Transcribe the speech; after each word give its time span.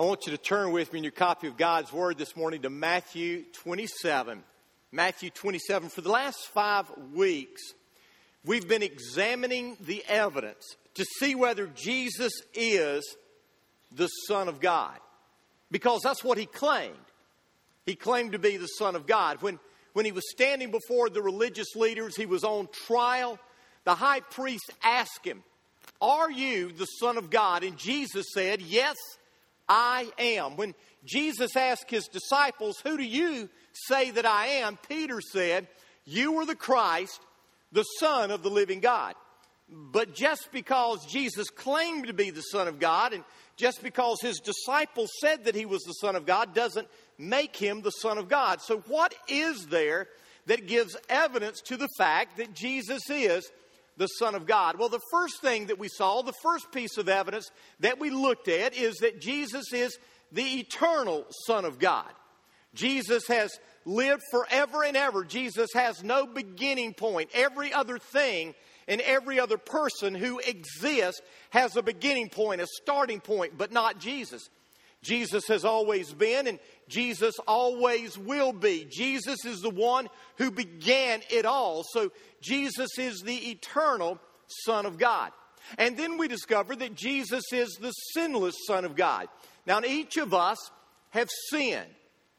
I 0.00 0.04
want 0.04 0.26
you 0.26 0.30
to 0.30 0.38
turn 0.38 0.70
with 0.70 0.92
me 0.92 0.98
in 0.98 1.02
your 1.02 1.10
copy 1.10 1.48
of 1.48 1.56
God's 1.56 1.92
Word 1.92 2.18
this 2.18 2.36
morning 2.36 2.62
to 2.62 2.70
Matthew 2.70 3.42
27. 3.64 4.44
Matthew 4.92 5.30
27. 5.30 5.88
For 5.88 6.02
the 6.02 6.10
last 6.12 6.38
five 6.54 6.86
weeks, 7.12 7.60
we've 8.44 8.68
been 8.68 8.84
examining 8.84 9.76
the 9.80 10.04
evidence 10.06 10.76
to 10.94 11.04
see 11.18 11.34
whether 11.34 11.66
Jesus 11.66 12.30
is 12.54 13.16
the 13.90 14.06
Son 14.28 14.46
of 14.46 14.60
God. 14.60 14.96
Because 15.68 16.02
that's 16.04 16.22
what 16.22 16.38
he 16.38 16.46
claimed. 16.46 16.94
He 17.84 17.96
claimed 17.96 18.30
to 18.32 18.38
be 18.38 18.56
the 18.56 18.66
Son 18.68 18.94
of 18.94 19.04
God. 19.04 19.42
When, 19.42 19.58
when 19.94 20.04
he 20.04 20.12
was 20.12 20.30
standing 20.30 20.70
before 20.70 21.10
the 21.10 21.22
religious 21.22 21.74
leaders, 21.74 22.14
he 22.14 22.24
was 22.24 22.44
on 22.44 22.68
trial. 22.86 23.36
The 23.82 23.96
high 23.96 24.20
priest 24.20 24.70
asked 24.80 25.24
him, 25.24 25.42
Are 26.00 26.30
you 26.30 26.70
the 26.70 26.86
Son 26.86 27.18
of 27.18 27.30
God? 27.30 27.64
And 27.64 27.76
Jesus 27.76 28.26
said, 28.32 28.62
Yes, 28.62 28.94
I 29.68 30.10
am. 30.18 30.56
When 30.56 30.74
Jesus 31.04 31.56
asked 31.56 31.90
his 31.90 32.08
disciples, 32.08 32.80
Who 32.84 32.96
do 32.96 33.04
you 33.04 33.48
say 33.72 34.10
that 34.10 34.26
I 34.26 34.46
am? 34.46 34.78
Peter 34.88 35.20
said, 35.20 35.68
You 36.04 36.38
are 36.38 36.46
the 36.46 36.54
Christ, 36.54 37.20
the 37.72 37.84
Son 37.84 38.30
of 38.30 38.42
the 38.42 38.50
living 38.50 38.80
God. 38.80 39.14
But 39.70 40.14
just 40.14 40.48
because 40.50 41.04
Jesus 41.06 41.50
claimed 41.50 42.06
to 42.06 42.14
be 42.14 42.30
the 42.30 42.40
Son 42.40 42.68
of 42.68 42.78
God 42.78 43.12
and 43.12 43.22
just 43.56 43.82
because 43.82 44.18
his 44.22 44.40
disciples 44.40 45.10
said 45.20 45.44
that 45.44 45.54
he 45.54 45.66
was 45.66 45.82
the 45.82 45.92
Son 45.92 46.16
of 46.16 46.24
God 46.24 46.54
doesn't 46.54 46.88
make 47.18 47.56
him 47.56 47.82
the 47.82 47.90
Son 47.90 48.16
of 48.16 48.28
God. 48.28 48.62
So, 48.62 48.78
what 48.86 49.14
is 49.28 49.66
there 49.66 50.08
that 50.46 50.66
gives 50.66 50.96
evidence 51.10 51.60
to 51.62 51.76
the 51.76 51.88
fact 51.98 52.38
that 52.38 52.54
Jesus 52.54 53.02
is 53.10 53.50
the 53.98 54.06
Son 54.06 54.34
of 54.34 54.46
God? 54.46 54.78
Well, 54.78 54.88
the 54.88 55.00
first 55.10 55.42
thing 55.42 55.66
that 55.66 55.78
we 55.78 55.88
saw, 55.88 56.22
the 56.22 56.32
first 56.42 56.72
piece 56.72 56.96
of 56.96 57.08
evidence 57.08 57.50
that 57.80 57.98
we 57.98 58.10
looked 58.10 58.48
at, 58.48 58.74
is 58.74 58.96
that 58.98 59.20
Jesus 59.20 59.72
is 59.72 59.98
the 60.32 60.60
eternal 60.60 61.26
Son 61.46 61.64
of 61.64 61.78
God. 61.78 62.10
Jesus 62.74 63.26
has 63.26 63.50
lived 63.84 64.22
forever 64.30 64.84
and 64.84 64.96
ever. 64.96 65.24
Jesus 65.24 65.70
has 65.74 66.02
no 66.04 66.26
beginning 66.26 66.94
point. 66.94 67.30
Every 67.34 67.72
other 67.72 67.98
thing 67.98 68.54
and 68.86 69.00
every 69.00 69.40
other 69.40 69.58
person 69.58 70.14
who 70.14 70.38
exists 70.38 71.20
has 71.50 71.76
a 71.76 71.82
beginning 71.82 72.28
point, 72.28 72.60
a 72.60 72.66
starting 72.82 73.20
point, 73.20 73.58
but 73.58 73.72
not 73.72 73.98
Jesus. 73.98 74.48
Jesus 75.02 75.46
has 75.48 75.64
always 75.64 76.12
been, 76.12 76.46
and 76.46 76.58
Jesus 76.88 77.34
always 77.46 78.16
will 78.18 78.52
be. 78.52 78.86
Jesus 78.90 79.44
is 79.44 79.60
the 79.60 79.70
one 79.70 80.08
who 80.36 80.50
began 80.50 81.20
it 81.30 81.44
all. 81.44 81.84
So 81.92 82.10
Jesus 82.40 82.98
is 82.98 83.20
the 83.20 83.50
eternal 83.50 84.18
Son 84.64 84.86
of 84.86 84.98
God. 84.98 85.32
And 85.76 85.96
then 85.96 86.16
we 86.16 86.28
discover 86.28 86.74
that 86.76 86.94
Jesus 86.94 87.44
is 87.52 87.76
the 87.80 87.90
sinless 87.90 88.54
Son 88.66 88.84
of 88.84 88.96
God. 88.96 89.28
Now, 89.66 89.80
each 89.82 90.16
of 90.16 90.32
us 90.32 90.56
have 91.10 91.28
sinned. 91.50 91.90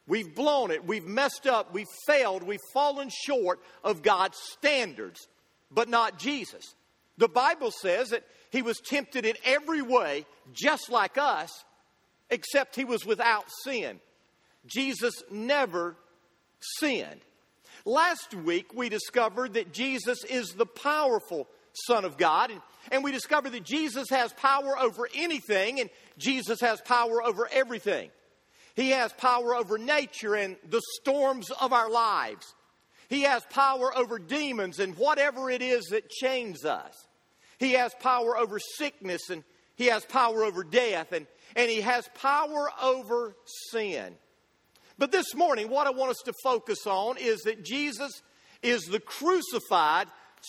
We've 0.06 0.34
blown 0.34 0.72
it. 0.72 0.84
We've 0.84 1.06
messed 1.06 1.46
up. 1.46 1.72
We've 1.72 1.86
failed. 2.06 2.42
We've 2.42 2.58
fallen 2.74 3.08
short 3.08 3.60
of 3.84 4.02
God's 4.02 4.36
standards, 4.58 5.28
but 5.70 5.88
not 5.88 6.18
Jesus. 6.18 6.74
The 7.18 7.28
Bible 7.28 7.70
says 7.70 8.08
that 8.08 8.24
he 8.50 8.62
was 8.62 8.78
tempted 8.78 9.24
in 9.24 9.36
every 9.44 9.82
way, 9.82 10.26
just 10.52 10.90
like 10.90 11.16
us, 11.18 11.50
except 12.30 12.74
he 12.74 12.84
was 12.84 13.06
without 13.06 13.44
sin. 13.62 14.00
Jesus 14.66 15.14
never 15.30 15.96
sinned. 16.60 17.20
Last 17.84 18.34
week, 18.34 18.74
we 18.74 18.88
discovered 18.88 19.54
that 19.54 19.72
Jesus 19.72 20.24
is 20.24 20.50
the 20.50 20.66
powerful 20.66 21.48
Son 21.86 22.04
of 22.04 22.18
God, 22.18 22.50
and, 22.50 22.60
and 22.92 23.04
we 23.04 23.12
discovered 23.12 23.52
that 23.52 23.64
Jesus 23.64 24.10
has 24.10 24.32
power 24.34 24.78
over 24.78 25.08
anything, 25.14 25.80
and 25.80 25.88
Jesus 26.18 26.60
has 26.60 26.80
power 26.82 27.22
over 27.22 27.48
everything. 27.50 28.10
He 28.74 28.90
has 28.90 29.12
power 29.12 29.54
over 29.54 29.78
nature 29.78 30.34
and 30.34 30.56
the 30.68 30.82
storms 31.00 31.50
of 31.50 31.72
our 31.72 31.90
lives. 31.90 32.54
He 33.08 33.22
has 33.22 33.42
power 33.50 33.96
over 33.96 34.18
demons 34.18 34.78
and 34.78 34.96
whatever 34.96 35.50
it 35.50 35.62
is 35.62 35.86
that 35.86 36.08
chains 36.08 36.64
us. 36.64 36.94
He 37.58 37.72
has 37.72 37.92
power 38.00 38.38
over 38.38 38.58
sickness 38.58 39.30
and 39.30 39.42
he 39.74 39.86
has 39.86 40.04
power 40.04 40.44
over 40.44 40.62
death 40.62 41.12
and, 41.12 41.26
and 41.56 41.68
he 41.68 41.80
has 41.80 42.08
power 42.14 42.70
over 42.80 43.36
sin. 43.70 44.14
But 45.00 45.12
this 45.12 45.34
morning, 45.34 45.70
what 45.70 45.86
I 45.86 45.90
want 45.90 46.10
us 46.10 46.22
to 46.26 46.34
focus 46.44 46.86
on 46.86 47.16
is 47.16 47.40
that 47.44 47.64
Jesus 47.64 48.20
is 48.62 48.82
the 48.82 49.00
crucified 49.00 50.08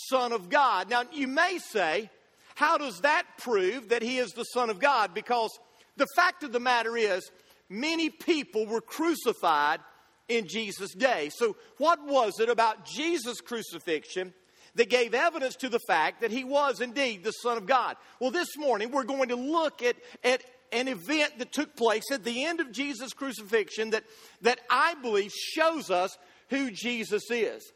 Son 0.09 0.34
of 0.34 0.50
God. 0.50 0.89
Now, 0.89 1.03
you 1.13 1.29
may 1.29 1.57
say, 1.57 2.09
how 2.56 2.78
does 2.78 3.00
that 3.00 3.23
prove 3.38 3.88
that 3.90 4.01
he 4.01 4.17
is 4.17 4.31
the 4.31 4.44
Son 4.44 4.69
of 4.69 4.78
God? 4.78 5.13
Because 5.13 5.57
the 5.95 6.07
fact 6.17 6.44
of 6.44 6.51
the 6.51 6.59
matter 6.59 6.97
is, 6.97 7.31
many 7.69 8.09
people 8.09 8.66
were 8.66 8.81
crucified 8.81 9.79
in 10.28 10.50
Jesus' 10.50 10.94
day. 10.95 11.29
So, 11.34 11.56
what 11.78 12.06
was 12.06 12.41
it 12.41 12.50
about 12.50 12.85
Jesus' 12.85 13.40
crucifixion 13.40 14.34
that 14.75 14.90
gave 14.90 15.13
evidence 15.13 15.56
to 15.57 15.69
the 15.69 15.79
fact 15.79 16.19
that 16.19 16.31
he 16.31 16.44
was 16.44 16.81
indeed 16.81 17.23
the 17.23 17.31
Son 17.31 17.56
of 17.56 17.67
God? 17.67 17.95
Well, 18.19 18.31
this 18.31 18.57
morning 18.57 18.91
we're 18.91 19.06
going 19.06 19.29
to 19.29 19.38
look 19.38 19.81
at, 19.81 19.95
at 20.25 20.44
an 20.71 20.87
event 20.87 21.39
that 21.39 21.51
took 21.51 21.75
place 21.75 22.11
at 22.11 22.23
the 22.23 22.45
end 22.45 22.59
of 22.59 22.71
Jesus' 22.71 23.13
crucifixion 23.13 23.91
that, 23.91 24.03
that 24.41 24.59
I 24.69 24.95
believe 24.95 25.31
shows 25.31 25.89
us 25.89 26.17
who 26.49 26.71
Jesus 26.71 27.29
is. 27.29 27.71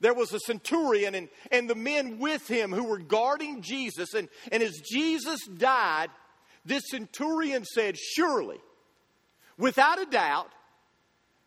There 0.00 0.14
was 0.14 0.32
a 0.32 0.40
centurion 0.40 1.14
and, 1.14 1.28
and 1.50 1.70
the 1.70 1.74
men 1.74 2.18
with 2.18 2.46
him 2.48 2.72
who 2.72 2.84
were 2.84 2.98
guarding 2.98 3.62
Jesus. 3.62 4.14
And, 4.14 4.28
and 4.52 4.62
as 4.62 4.78
Jesus 4.90 5.40
died, 5.46 6.10
this 6.64 6.82
centurion 6.90 7.64
said, 7.64 7.96
Surely, 7.96 8.58
without 9.56 10.00
a 10.00 10.06
doubt, 10.06 10.50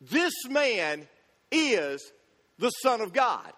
this 0.01 0.33
man 0.49 1.07
is 1.51 2.11
the 2.57 2.69
Son 2.69 3.01
of 3.01 3.13
God. 3.13 3.51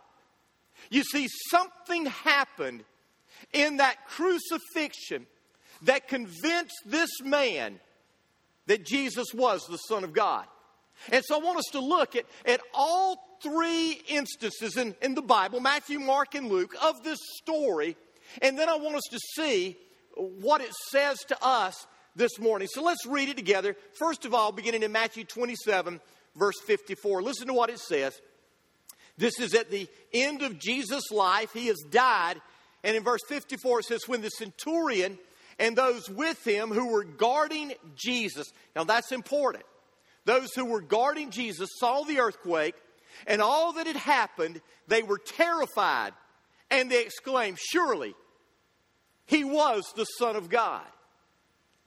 You 0.90 1.04
see, 1.04 1.28
something 1.50 2.08
happened 2.08 2.84
in 3.54 3.78
that 3.78 4.08
crucifixion 4.08 5.28
that 5.84 6.08
convinced 6.08 6.76
this 6.86 7.10
man 7.24 7.80
that 8.68 8.86
Jesus 8.86 9.28
was 9.34 9.66
the 9.68 9.78
Son 9.78 10.04
of 10.04 10.14
God. 10.14 10.46
And 11.12 11.24
so 11.26 11.36
I 11.36 11.44
want 11.44 11.58
us 11.58 11.70
to 11.72 11.80
look 11.80 12.16
at, 12.16 12.26
at 12.46 12.62
all 12.74 13.18
three 13.42 14.02
instances 14.08 14.78
in, 14.78 14.96
in 15.02 15.16
the 15.16 15.22
Bible 15.22 15.60
Matthew, 15.60 16.00
Mark, 16.00 16.36
and 16.36 16.48
Luke 16.48 16.76
of 16.82 17.04
this 17.04 17.20
story. 17.42 17.98
And 18.42 18.58
then 18.58 18.70
I 18.70 18.76
want 18.78 18.96
us 18.96 19.08
to 19.12 19.20
see 19.36 19.78
what 20.16 20.62
it 20.62 20.72
says 20.90 21.20
to 21.30 21.38
us 21.42 21.88
this 22.16 22.40
morning. 22.40 22.68
So 22.72 22.84
let's 22.84 23.06
read 23.06 23.30
it 23.30 23.38
together. 23.38 23.76
First 23.98 24.26
of 24.26 24.34
all, 24.34 24.52
beginning 24.52 24.84
in 24.84 24.92
Matthew 24.92 25.24
27, 25.24 26.00
verse 26.36 26.60
54. 26.66 27.24
Listen 27.24 27.48
to 27.48 27.54
what 27.54 27.70
it 27.70 27.80
says. 27.80 28.20
This 29.18 29.40
is 29.40 29.54
at 29.54 29.72
the 29.72 29.88
end 30.14 30.42
of 30.42 30.60
Jesus' 30.60 31.12
life. 31.12 31.52
He 31.54 31.68
has 31.68 31.78
died. 31.90 32.42
And 32.84 32.96
in 32.96 33.04
verse 33.04 33.22
54, 33.28 33.80
it 33.80 33.86
says, 33.86 34.02
When 34.08 34.22
the 34.22 34.30
centurion 34.30 35.18
and 35.60 35.76
those 35.76 36.10
with 36.10 36.46
him 36.46 36.70
who 36.70 36.88
were 36.88 37.04
guarding 37.04 37.74
Jesus. 37.96 38.52
Now 38.76 38.84
that's 38.84 39.12
important. 39.12 39.64
Those 40.26 40.54
who 40.54 40.66
were 40.66 40.82
guarding 40.82 41.32
Jesus 41.32 41.70
saw 41.80 42.04
the 42.04 42.20
earthquake 42.20 42.76
and 43.28 43.42
all 43.42 43.74
that 43.74 43.88
had 43.88 43.96
happened. 43.96 44.62
They 44.88 45.04
were 45.04 45.18
terrified 45.18 46.14
and 46.70 46.90
they 46.90 47.02
exclaimed, 47.02 47.60
Surely 47.60 48.16
he 49.26 49.44
was 49.44 49.84
the 49.96 50.06
Son 50.06 50.36
of 50.36 50.50
God. 50.50 50.86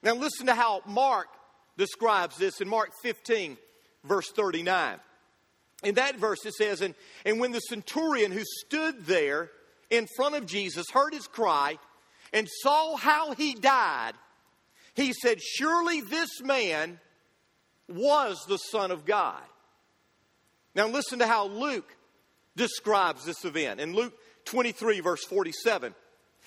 Now 0.02 0.14
listen 0.14 0.46
to 0.46 0.54
how 0.54 0.82
Mark 0.86 1.28
describes 1.76 2.36
this 2.36 2.60
in 2.60 2.68
Mark 2.68 2.90
15, 3.02 3.56
verse 4.04 4.30
39. 4.34 4.98
In 5.82 5.94
that 5.96 6.16
verse 6.16 6.44
it 6.44 6.54
says, 6.54 6.80
And, 6.80 6.94
and 7.24 7.40
when 7.40 7.52
the 7.52 7.60
centurion 7.60 8.32
who 8.32 8.42
stood 8.44 9.06
there 9.06 9.50
in 9.90 10.06
front 10.16 10.34
of 10.34 10.46
Jesus 10.46 10.86
heard 10.92 11.14
his 11.14 11.26
cry, 11.26 11.78
and 12.34 12.48
saw 12.48 12.96
how 12.96 13.32
he 13.32 13.54
died, 13.54 14.12
he 14.94 15.12
said, 15.14 15.40
Surely 15.40 16.02
this 16.02 16.42
man 16.42 16.98
was 17.88 18.44
the 18.46 18.58
Son 18.58 18.90
of 18.90 19.06
God. 19.06 19.40
Now, 20.74 20.88
listen 20.88 21.20
to 21.20 21.26
how 21.26 21.46
Luke 21.46 21.96
describes 22.56 23.24
this 23.24 23.44
event. 23.44 23.80
In 23.80 23.94
Luke 23.94 24.14
23, 24.46 25.00
verse 25.00 25.24
47, 25.24 25.94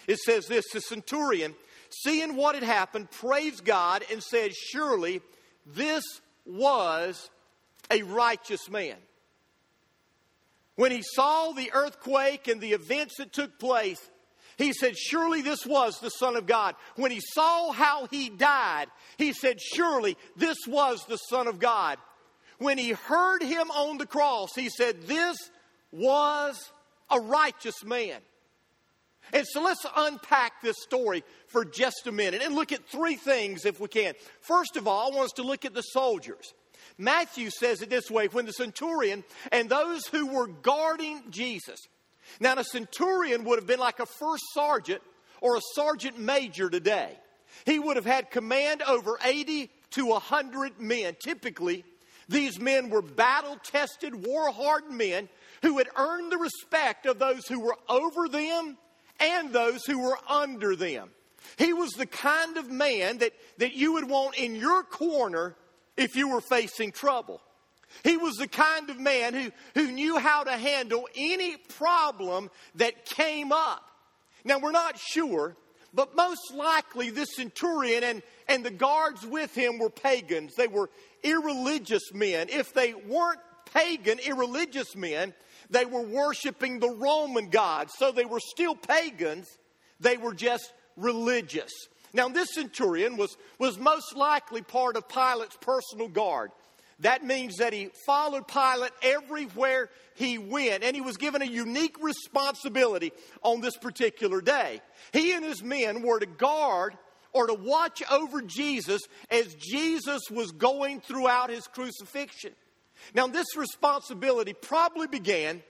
it 0.08 0.20
says 0.20 0.46
this 0.48 0.66
The 0.74 0.82
centurion, 0.82 1.56
seeing 1.90 2.36
what 2.36 2.56
had 2.56 2.66
happened, 2.66 3.10
praised 3.10 3.64
God 3.64 4.04
and 4.12 4.22
said, 4.22 4.54
Surely 4.54 5.22
this 5.66 6.04
was 6.46 7.30
a 7.90 8.04
righteous 8.04 8.70
man. 8.70 8.98
When 10.76 10.92
he 10.92 11.02
saw 11.02 11.54
the 11.54 11.72
earthquake 11.74 12.50
and 12.50 12.60
the 12.60 12.74
events 12.74 13.16
that 13.18 13.32
took 13.32 13.58
place, 13.58 14.00
he 14.58 14.74
said, 14.74 14.98
Surely 14.98 15.42
this 15.42 15.66
was 15.66 16.00
the 16.00 16.10
Son 16.10 16.36
of 16.36 16.48
God. 16.48 16.76
When 16.96 17.12
he 17.12 17.22
saw 17.22 17.72
how 17.72 18.08
he 18.08 18.30
died, 18.30 18.88
he 19.18 19.34
said, 19.34 19.62
Surely 19.62 20.18
this 20.36 20.58
was 20.68 21.06
the 21.06 21.18
Son 21.18 21.48
of 21.48 21.60
God. 21.60 21.98
When 22.58 22.78
he 22.78 22.92
heard 22.92 23.44
him 23.44 23.70
on 23.70 23.98
the 23.98 24.08
cross, 24.08 24.50
he 24.56 24.70
said, 24.70 25.04
This 25.04 25.38
was 25.92 26.72
a 27.10 27.20
righteous 27.20 27.84
man. 27.84 28.20
And 29.34 29.46
so 29.46 29.62
let's 29.62 29.86
unpack 29.96 30.62
this 30.62 30.78
story 30.82 31.24
for 31.48 31.66
just 31.66 32.08
a 32.08 32.12
minute 32.12 32.42
and 32.42 32.56
look 32.56 32.72
at 32.72 32.88
three 32.88 33.16
things 33.16 33.66
if 33.66 33.80
we 33.80 33.88
can. 33.90 34.14
First 34.42 34.78
of 34.78 34.88
all, 34.88 35.12
I 35.12 35.16
want 35.16 35.26
us 35.26 35.34
to 35.34 35.44
look 35.44 35.66
at 35.66 35.74
the 35.74 35.82
soldiers. 35.82 36.54
Matthew 36.98 37.50
says 37.50 37.82
it 37.82 37.90
this 37.90 38.10
way 38.10 38.28
when 38.28 38.46
the 38.46 38.54
centurion 38.54 39.24
and 39.52 39.70
those 39.70 40.08
who 40.08 40.28
were 40.28 40.48
guarding 40.48 41.22
Jesus. 41.30 41.80
Now, 42.40 42.56
a 42.56 42.64
centurion 42.64 43.44
would 43.46 43.60
have 43.60 43.68
been 43.68 43.80
like 43.80 44.00
a 44.00 44.06
first 44.06 44.44
sergeant 44.54 45.02
or 45.42 45.58
a 45.58 45.62
sergeant 45.74 46.20
major 46.20 46.70
today. 46.70 47.18
He 47.66 47.80
would 47.80 47.96
have 47.96 48.06
had 48.06 48.32
command 48.32 48.82
over 48.84 49.18
80 49.24 49.70
to 49.92 50.06
100 50.06 50.80
men. 50.80 51.16
Typically, 51.20 51.84
these 52.30 52.60
men 52.60 52.90
were 52.90 53.02
battle 53.02 53.58
tested, 53.64 54.26
war 54.26 54.52
hardened 54.52 54.98
men 54.98 55.30
who 55.62 55.78
had 55.78 55.88
earned 55.96 56.32
the 56.32 56.38
respect 56.38 57.06
of 57.06 57.20
those 57.20 57.48
who 57.48 57.60
were 57.60 57.78
over 57.88 58.28
them 58.28 58.78
and 59.20 59.52
those 59.52 59.86
who 59.86 60.00
were 60.00 60.18
under 60.28 60.76
them. 60.76 61.10
He 61.58 61.74
was 61.74 61.92
the 61.92 62.06
kind 62.06 62.58
of 62.58 62.70
man 62.70 63.20
that, 63.20 63.34
that 63.58 63.74
you 63.74 63.94
would 63.94 64.10
want 64.10 64.38
in 64.38 64.56
your 64.56 64.84
corner 64.84 65.56
if 65.96 66.16
you 66.16 66.30
were 66.30 66.42
facing 66.42 66.92
trouble. 66.92 67.42
He 68.04 68.18
was 68.18 68.36
the 68.36 68.48
kind 68.48 68.90
of 68.90 69.00
man 69.00 69.34
who, 69.34 69.52
who 69.74 69.92
knew 69.92 70.18
how 70.18 70.44
to 70.44 70.52
handle 70.52 71.08
any 71.16 71.58
problem 71.58 72.50
that 72.76 73.06
came 73.06 73.52
up. 73.52 73.84
Now, 74.44 74.60
we're 74.60 74.72
not 74.72 74.98
sure, 74.98 75.56
but 75.94 76.16
most 76.16 76.54
likely 76.54 77.10
this 77.10 77.36
centurion 77.36 78.04
and, 78.04 78.22
and 78.48 78.66
the 78.66 78.72
guards 78.72 79.26
with 79.26 79.54
him 79.56 79.80
were 79.80 79.90
pagans. 79.90 80.56
They 80.56 80.68
were 80.68 80.90
irreligious 81.24 82.14
men. 82.14 82.48
If 82.50 82.74
they 82.74 82.94
weren't 82.94 83.40
pagan, 83.74 84.20
irreligious 84.20 84.96
men, 84.96 85.34
they 85.70 85.86
were 85.86 86.02
worshiping 86.02 86.80
the 86.80 86.90
Roman 86.90 87.50
gods. 87.50 87.94
So 87.98 88.12
they 88.12 88.26
were 88.26 88.40
still 88.40 88.76
pagans, 88.76 89.50
they 90.00 90.18
were 90.18 90.34
just 90.34 90.72
religious. 90.96 91.72
Now, 92.14 92.30
this 92.30 92.54
centurion 92.54 93.18
was, 93.18 93.36
was 93.60 93.78
most 93.78 94.16
likely 94.16 94.62
part 94.62 94.96
of 94.96 95.10
Pilate's 95.10 95.58
personal 95.60 96.08
guard. 96.08 96.52
That 97.02 97.24
means 97.24 97.58
that 97.58 97.74
he 97.74 97.90
followed 98.06 98.48
Pilate 98.48 98.92
everywhere 99.04 99.90
he 100.16 100.40
went, 100.40 100.84
and 100.84 100.96
he 100.96 101.02
was 101.02 101.18
given 101.18 101.44
a 101.44 101.46
unique 101.46 101.96
responsibility 102.02 103.12
on 103.44 103.62
this 103.62 103.78
particular 103.78 104.42
day. 104.42 104.82
He 105.14 105.34
and 105.34 105.46
his 105.46 105.62
men 105.62 106.02
were 106.02 106.20
to 106.20 106.26
guard 106.26 106.98
or 107.34 107.46
to 107.48 107.54
watch 107.54 108.02
over 108.10 108.42
Jesus 108.42 109.02
as 109.30 109.54
Jesus 109.54 110.24
was 110.32 110.52
going 110.52 111.02
throughout 111.02 111.52
his 111.52 111.68
crucifixion. 111.68 112.54
Now, 113.14 113.28
this 113.28 113.56
responsibility 113.56 114.54
probably 114.54 115.08
began 115.08 115.62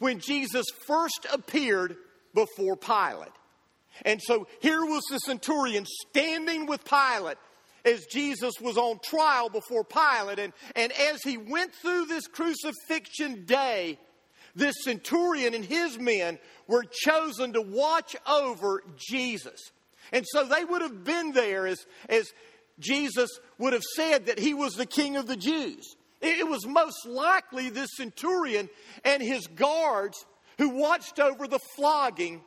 when 0.00 0.18
Jesus 0.18 0.66
first 0.86 1.26
appeared 1.32 1.96
before 2.34 2.76
Pilate. 2.76 3.30
And 4.04 4.20
so 4.20 4.48
here 4.60 4.84
was 4.84 5.02
the 5.10 5.18
centurion 5.18 5.86
standing 6.08 6.66
with 6.66 6.84
Pilate 6.84 7.38
as 7.84 8.06
Jesus 8.06 8.54
was 8.60 8.76
on 8.76 8.98
trial 9.02 9.48
before 9.48 9.84
Pilate. 9.84 10.38
And, 10.38 10.52
and 10.76 10.92
as 10.92 11.22
he 11.22 11.36
went 11.36 11.74
through 11.74 12.06
this 12.06 12.26
crucifixion 12.26 13.44
day, 13.44 13.98
this 14.54 14.76
centurion 14.82 15.54
and 15.54 15.64
his 15.64 15.98
men 15.98 16.38
were 16.66 16.84
chosen 16.84 17.54
to 17.54 17.62
watch 17.62 18.16
over 18.26 18.82
Jesus. 18.96 19.70
And 20.12 20.26
so 20.28 20.44
they 20.44 20.64
would 20.64 20.82
have 20.82 21.04
been 21.04 21.32
there 21.32 21.66
as, 21.66 21.86
as 22.08 22.30
Jesus 22.78 23.30
would 23.58 23.72
have 23.72 23.82
said 23.96 24.26
that 24.26 24.38
he 24.38 24.54
was 24.54 24.74
the 24.74 24.86
king 24.86 25.16
of 25.16 25.26
the 25.26 25.36
Jews. 25.36 25.96
It 26.20 26.46
was 26.46 26.66
most 26.66 27.06
likely 27.06 27.68
this 27.68 27.90
centurion 27.96 28.68
and 29.04 29.22
his 29.22 29.46
guards 29.48 30.24
who 30.58 30.68
watched 30.68 31.18
over 31.18 31.48
the 31.48 31.58
flogging 31.74 32.42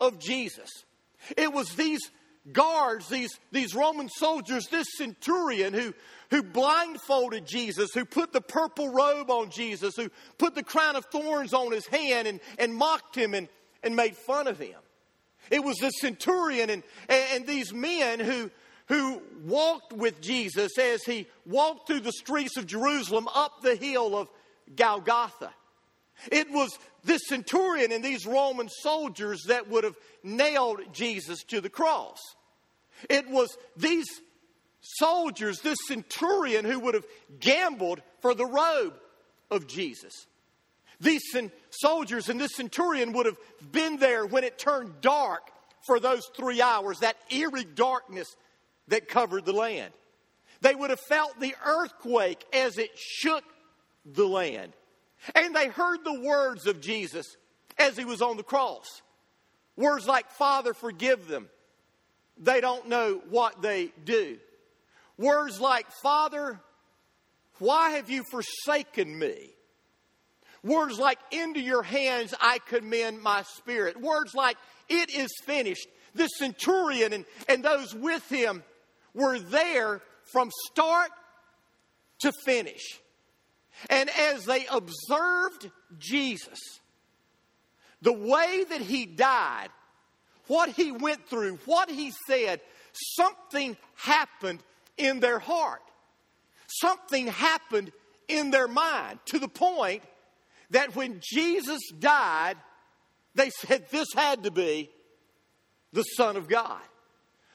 of 0.00 0.18
Jesus. 0.18 0.68
It 1.36 1.52
was 1.52 1.74
these 1.74 2.00
guards, 2.52 3.08
these, 3.08 3.38
these 3.52 3.74
Roman 3.74 4.08
soldiers, 4.08 4.66
this 4.68 4.86
centurion 4.96 5.72
who, 5.72 5.94
who 6.30 6.42
blindfolded 6.42 7.46
Jesus, 7.46 7.90
who 7.92 8.04
put 8.04 8.32
the 8.32 8.40
purple 8.40 8.88
robe 8.92 9.30
on 9.30 9.50
Jesus, 9.50 9.96
who 9.96 10.10
put 10.38 10.54
the 10.54 10.62
crown 10.62 10.96
of 10.96 11.04
thorns 11.06 11.52
on 11.52 11.72
his 11.72 11.86
hand 11.86 12.28
and, 12.28 12.40
and 12.58 12.74
mocked 12.74 13.16
him 13.16 13.34
and, 13.34 13.48
and 13.82 13.96
made 13.96 14.16
fun 14.16 14.46
of 14.46 14.58
him. 14.58 14.78
It 15.50 15.64
was 15.64 15.76
the 15.78 15.90
centurion 15.90 16.70
and, 16.70 16.82
and 17.08 17.46
these 17.46 17.72
men 17.72 18.20
who, 18.20 18.50
who 18.86 19.22
walked 19.44 19.92
with 19.92 20.20
Jesus 20.20 20.78
as 20.78 21.02
he 21.02 21.26
walked 21.46 21.86
through 21.86 22.00
the 22.00 22.12
streets 22.12 22.56
of 22.56 22.66
Jerusalem 22.66 23.28
up 23.34 23.62
the 23.62 23.74
hill 23.74 24.16
of 24.16 24.28
Golgotha. 24.76 25.52
It 26.30 26.50
was 26.50 26.78
this 27.02 27.22
centurion 27.26 27.92
and 27.92 28.04
these 28.04 28.26
Roman 28.26 28.68
soldiers 28.68 29.44
that 29.48 29.68
would 29.68 29.84
have 29.84 29.96
nailed 30.22 30.80
Jesus 30.92 31.42
to 31.44 31.60
the 31.60 31.70
cross. 31.70 32.18
It 33.08 33.28
was 33.28 33.56
these 33.76 34.08
soldiers, 34.80 35.60
this 35.60 35.78
centurion, 35.86 36.64
who 36.64 36.80
would 36.80 36.94
have 36.94 37.06
gambled 37.38 38.02
for 38.20 38.34
the 38.34 38.46
robe 38.46 38.94
of 39.50 39.66
Jesus. 39.66 40.26
These 41.00 41.22
soldiers 41.70 42.28
and 42.28 42.38
this 42.38 42.54
centurion 42.54 43.12
would 43.12 43.26
have 43.26 43.38
been 43.72 43.96
there 43.96 44.26
when 44.26 44.44
it 44.44 44.58
turned 44.58 45.00
dark 45.00 45.50
for 45.86 45.98
those 45.98 46.26
three 46.36 46.60
hours, 46.60 46.98
that 46.98 47.16
eerie 47.30 47.64
darkness 47.64 48.36
that 48.88 49.08
covered 49.08 49.46
the 49.46 49.52
land. 49.52 49.92
They 50.60 50.74
would 50.74 50.90
have 50.90 51.00
felt 51.00 51.40
the 51.40 51.54
earthquake 51.64 52.44
as 52.52 52.76
it 52.76 52.90
shook 52.96 53.44
the 54.04 54.26
land. 54.26 54.72
And 55.34 55.54
they 55.54 55.68
heard 55.68 56.04
the 56.04 56.20
words 56.20 56.66
of 56.66 56.80
Jesus 56.80 57.36
as 57.78 57.96
he 57.96 58.04
was 58.04 58.20
on 58.20 58.36
the 58.36 58.42
cross. 58.42 59.02
Words 59.76 60.06
like, 60.06 60.30
Father, 60.30 60.74
forgive 60.74 61.28
them. 61.28 61.48
They 62.40 62.60
don't 62.60 62.88
know 62.88 63.20
what 63.28 63.60
they 63.60 63.92
do. 64.04 64.38
Words 65.18 65.60
like, 65.60 65.86
Father, 66.02 66.58
why 67.58 67.90
have 67.90 68.08
you 68.08 68.24
forsaken 68.30 69.18
me? 69.18 69.50
Words 70.62 70.98
like, 70.98 71.18
into 71.30 71.60
your 71.60 71.82
hands 71.82 72.34
I 72.40 72.58
commend 72.58 73.22
my 73.22 73.42
spirit. 73.42 74.00
Words 74.00 74.34
like, 74.34 74.56
it 74.88 75.14
is 75.14 75.28
finished. 75.44 75.86
The 76.14 76.26
centurion 76.26 77.12
and, 77.12 77.24
and 77.48 77.62
those 77.62 77.94
with 77.94 78.26
him 78.28 78.62
were 79.14 79.38
there 79.38 80.00
from 80.32 80.50
start 80.66 81.10
to 82.20 82.32
finish. 82.44 83.00
And 83.88 84.10
as 84.10 84.44
they 84.44 84.66
observed 84.66 85.70
Jesus, 85.98 86.58
the 88.02 88.12
way 88.12 88.64
that 88.68 88.80
he 88.80 89.06
died, 89.06 89.68
what 90.50 90.70
he 90.70 90.90
went 90.90 91.28
through, 91.28 91.60
what 91.64 91.88
he 91.88 92.12
said, 92.26 92.60
something 92.92 93.76
happened 93.94 94.58
in 94.96 95.20
their 95.20 95.38
heart. 95.38 95.80
Something 96.66 97.28
happened 97.28 97.92
in 98.26 98.50
their 98.50 98.66
mind 98.66 99.20
to 99.26 99.38
the 99.38 99.46
point 99.46 100.02
that 100.70 100.96
when 100.96 101.20
Jesus 101.22 101.78
died, 101.96 102.56
they 103.36 103.50
said 103.50 103.86
this 103.90 104.08
had 104.12 104.42
to 104.42 104.50
be 104.50 104.90
the 105.92 106.02
Son 106.02 106.36
of 106.36 106.48
God. 106.48 106.82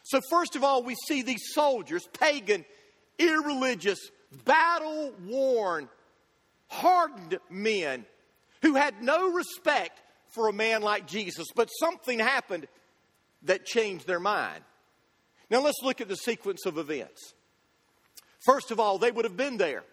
So, 0.04 0.22
first 0.30 0.56
of 0.56 0.64
all, 0.64 0.82
we 0.82 0.96
see 1.06 1.22
these 1.22 1.52
soldiers, 1.52 2.08
pagan, 2.18 2.64
irreligious, 3.20 4.00
battle 4.46 5.14
worn, 5.26 5.90
hardened 6.70 7.40
men 7.50 8.06
who 8.62 8.76
had 8.76 9.04
no 9.04 9.34
respect 9.34 10.02
for 10.30 10.48
a 10.48 10.54
man 10.54 10.82
like 10.82 11.08
Jesus, 11.08 11.48
but 11.54 11.68
something 11.68 12.20
happened 12.20 12.68
that 13.44 13.66
changed 13.66 14.08
their 14.08 14.20
mind. 14.20 14.64
Now 15.50 15.62
let's 15.62 15.82
look 15.84 16.02
at 16.02 16.08
the 16.08 16.16
sequence 16.16 16.66
of 16.66 16.78
events. 16.78 17.34
First 18.46 18.72
of 18.72 18.80
all, 18.80 18.98
they 18.98 19.12
would 19.12 19.26
have 19.26 19.38
been 19.38 19.58
there. 19.58 19.84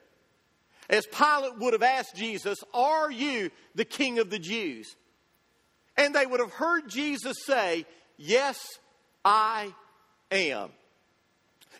As 0.90 1.06
Pilate 1.06 1.58
would 1.58 1.72
have 1.72 1.82
asked 1.82 2.16
Jesus, 2.16 2.58
Are 2.74 3.10
you 3.10 3.50
the 3.74 3.84
king 3.84 4.18
of 4.18 4.30
the 4.30 4.38
Jews? 4.38 4.94
And 5.96 6.14
they 6.14 6.26
would 6.26 6.40
have 6.40 6.52
heard 6.52 6.88
Jesus 6.88 7.36
say, 7.46 7.86
Yes, 8.16 8.58
I 9.24 9.72
am. 10.30 10.70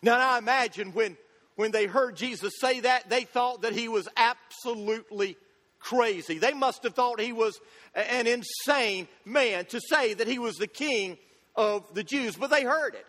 Now, 0.01 0.17
I 0.17 0.37
imagine 0.37 0.93
when 0.93 1.17
when 1.55 1.71
they 1.71 1.85
heard 1.85 2.15
Jesus 2.15 2.53
say 2.59 2.79
that, 2.81 3.09
they 3.09 3.25
thought 3.25 3.61
that 3.61 3.73
he 3.73 3.87
was 3.87 4.07
absolutely 4.17 5.37
crazy. 5.79 6.39
They 6.39 6.53
must 6.53 6.83
have 6.83 6.95
thought 6.95 7.19
he 7.19 7.33
was 7.33 7.59
an 7.93 8.25
insane 8.25 9.07
man 9.23 9.65
to 9.65 9.79
say 9.79 10.15
that 10.15 10.27
he 10.27 10.39
was 10.39 10.55
the 10.55 10.67
king 10.67 11.17
of 11.55 11.93
the 11.93 12.03
Jews, 12.03 12.35
but 12.35 12.49
they 12.49 12.63
heard 12.63 12.95
it. 12.95 13.05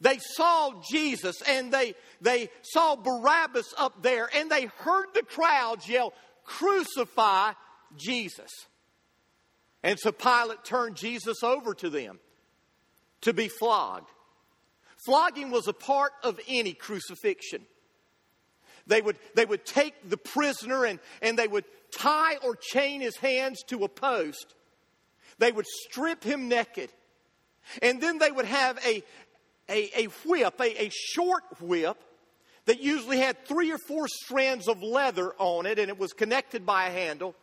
They 0.00 0.18
saw 0.18 0.82
Jesus 0.90 1.40
and 1.48 1.72
they, 1.72 1.94
they 2.20 2.50
saw 2.62 2.96
Barabbas 2.96 3.72
up 3.78 4.02
there 4.02 4.28
and 4.34 4.50
they 4.50 4.66
heard 4.78 5.06
the 5.14 5.22
crowds 5.22 5.88
yell, 5.88 6.12
Crucify 6.44 7.52
Jesus. 7.96 8.50
And 9.82 9.98
so 9.98 10.12
Pilate 10.12 10.64
turned 10.64 10.96
Jesus 10.96 11.42
over 11.42 11.74
to 11.74 11.90
them 11.90 12.18
to 13.22 13.32
be 13.32 13.48
flogged. 13.48 14.10
Flogging 15.06 15.50
was 15.50 15.68
a 15.68 15.72
part 15.72 16.12
of 16.22 16.40
any 16.48 16.72
crucifixion. 16.72 17.62
They 18.86 19.00
would, 19.00 19.16
they 19.34 19.44
would 19.44 19.64
take 19.64 19.94
the 20.08 20.16
prisoner 20.16 20.84
and, 20.84 20.98
and 21.22 21.38
they 21.38 21.48
would 21.48 21.64
tie 21.96 22.36
or 22.36 22.56
chain 22.56 23.00
his 23.00 23.16
hands 23.16 23.62
to 23.68 23.84
a 23.84 23.88
post. 23.88 24.54
They 25.38 25.52
would 25.52 25.66
strip 25.66 26.22
him 26.24 26.48
naked. 26.48 26.90
And 27.82 28.00
then 28.00 28.18
they 28.18 28.30
would 28.30 28.46
have 28.46 28.78
a, 28.84 29.02
a, 29.68 30.04
a 30.04 30.04
whip, 30.26 30.60
a, 30.60 30.84
a 30.84 30.90
short 30.90 31.44
whip 31.60 32.02
that 32.66 32.80
usually 32.80 33.18
had 33.18 33.44
three 33.46 33.70
or 33.70 33.78
four 33.78 34.08
strands 34.08 34.68
of 34.68 34.82
leather 34.82 35.34
on 35.38 35.66
it, 35.66 35.78
and 35.78 35.88
it 35.88 35.98
was 35.98 36.12
connected 36.12 36.64
by 36.64 36.86
a 36.86 36.90
handle. 36.90 37.34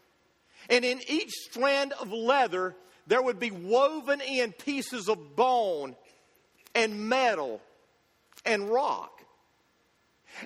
And 0.69 0.85
in 0.85 0.99
each 1.07 1.31
strand 1.31 1.93
of 1.93 2.11
leather, 2.11 2.75
there 3.07 3.21
would 3.21 3.39
be 3.39 3.51
woven 3.51 4.21
in 4.21 4.51
pieces 4.51 5.09
of 5.09 5.35
bone 5.35 5.95
and 6.73 7.09
metal 7.09 7.61
and 8.45 8.69
rock. 8.69 9.21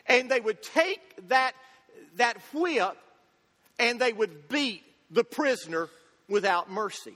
And 0.08 0.30
they 0.30 0.40
would 0.40 0.62
take 0.64 1.28
that, 1.28 1.54
that 2.16 2.38
whip 2.54 2.98
and 3.78 4.00
they 4.00 4.14
would 4.14 4.48
beat 4.48 4.84
the 5.12 5.24
prisoner 5.24 5.90
without 6.28 6.72
mercy. 6.72 7.16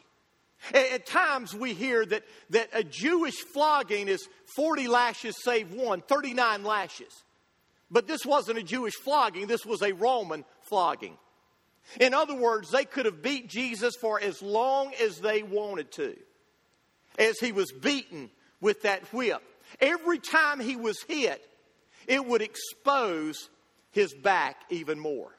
At 0.74 1.06
times 1.06 1.56
we 1.56 1.74
hear 1.74 2.06
that, 2.06 2.24
that 2.50 2.70
a 2.74 2.84
Jewish 2.84 3.38
flogging 3.54 4.08
is 4.08 4.28
40 4.56 4.88
lashes 4.88 5.36
save 5.44 5.74
one, 5.74 6.02
39 6.02 6.64
lashes. 6.64 7.24
But 7.90 8.08
this 8.08 8.26
wasn't 8.26 8.60
a 8.60 8.64
Jewish 8.64 8.96
flogging, 8.96 9.48
this 9.48 9.66
was 9.66 9.82
a 9.82 9.94
Roman 9.94 10.46
flogging. 10.62 11.18
In 12.00 12.14
other 12.14 12.36
words, 12.36 12.70
they 12.70 12.86
could 12.86 13.06
have 13.06 13.22
beat 13.22 13.50
Jesus 13.50 13.96
for 13.96 14.22
as 14.22 14.42
long 14.42 14.94
as 15.02 15.20
they 15.20 15.42
wanted 15.42 15.92
to, 15.94 16.16
as 17.18 17.40
he 17.40 17.52
was 17.52 17.72
beaten 17.72 18.30
with 18.62 18.84
that 18.84 19.12
whip. 19.14 19.42
Every 19.82 20.20
time 20.20 20.60
he 20.60 20.76
was 20.76 21.02
hit, 21.08 21.42
it 22.08 22.26
would 22.26 22.42
expose 22.42 23.50
his 23.92 24.14
back 24.14 24.58
even 24.70 25.00
more. 25.00 25.32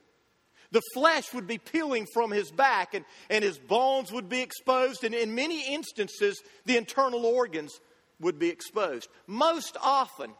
The 0.72 0.82
flesh 0.94 1.32
would 1.34 1.46
be 1.46 1.58
peeling 1.58 2.06
from 2.12 2.30
his 2.30 2.50
back 2.50 2.94
and, 2.94 3.04
and 3.28 3.42
his 3.42 3.58
bones 3.58 4.12
would 4.12 4.28
be 4.28 4.40
exposed, 4.40 5.02
and 5.02 5.14
in 5.14 5.34
many 5.34 5.74
instances, 5.74 6.40
the 6.64 6.76
internal 6.76 7.26
organs 7.26 7.72
would 8.20 8.38
be 8.38 8.48
exposed. 8.48 9.08
Most 9.26 9.76
often, 9.82 10.30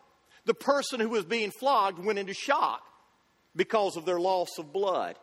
the 0.45 0.55
person 0.55 1.01
who 1.01 1.09
was 1.09 1.25
being 1.25 1.51
flogged 1.51 1.99
went 1.99 2.19
into 2.19 2.35
shock 2.35 2.83
because 3.57 3.97
of 3.97 4.05
their 4.05 4.21
loss 4.21 4.51
of 4.59 4.73
blood. 4.73 5.17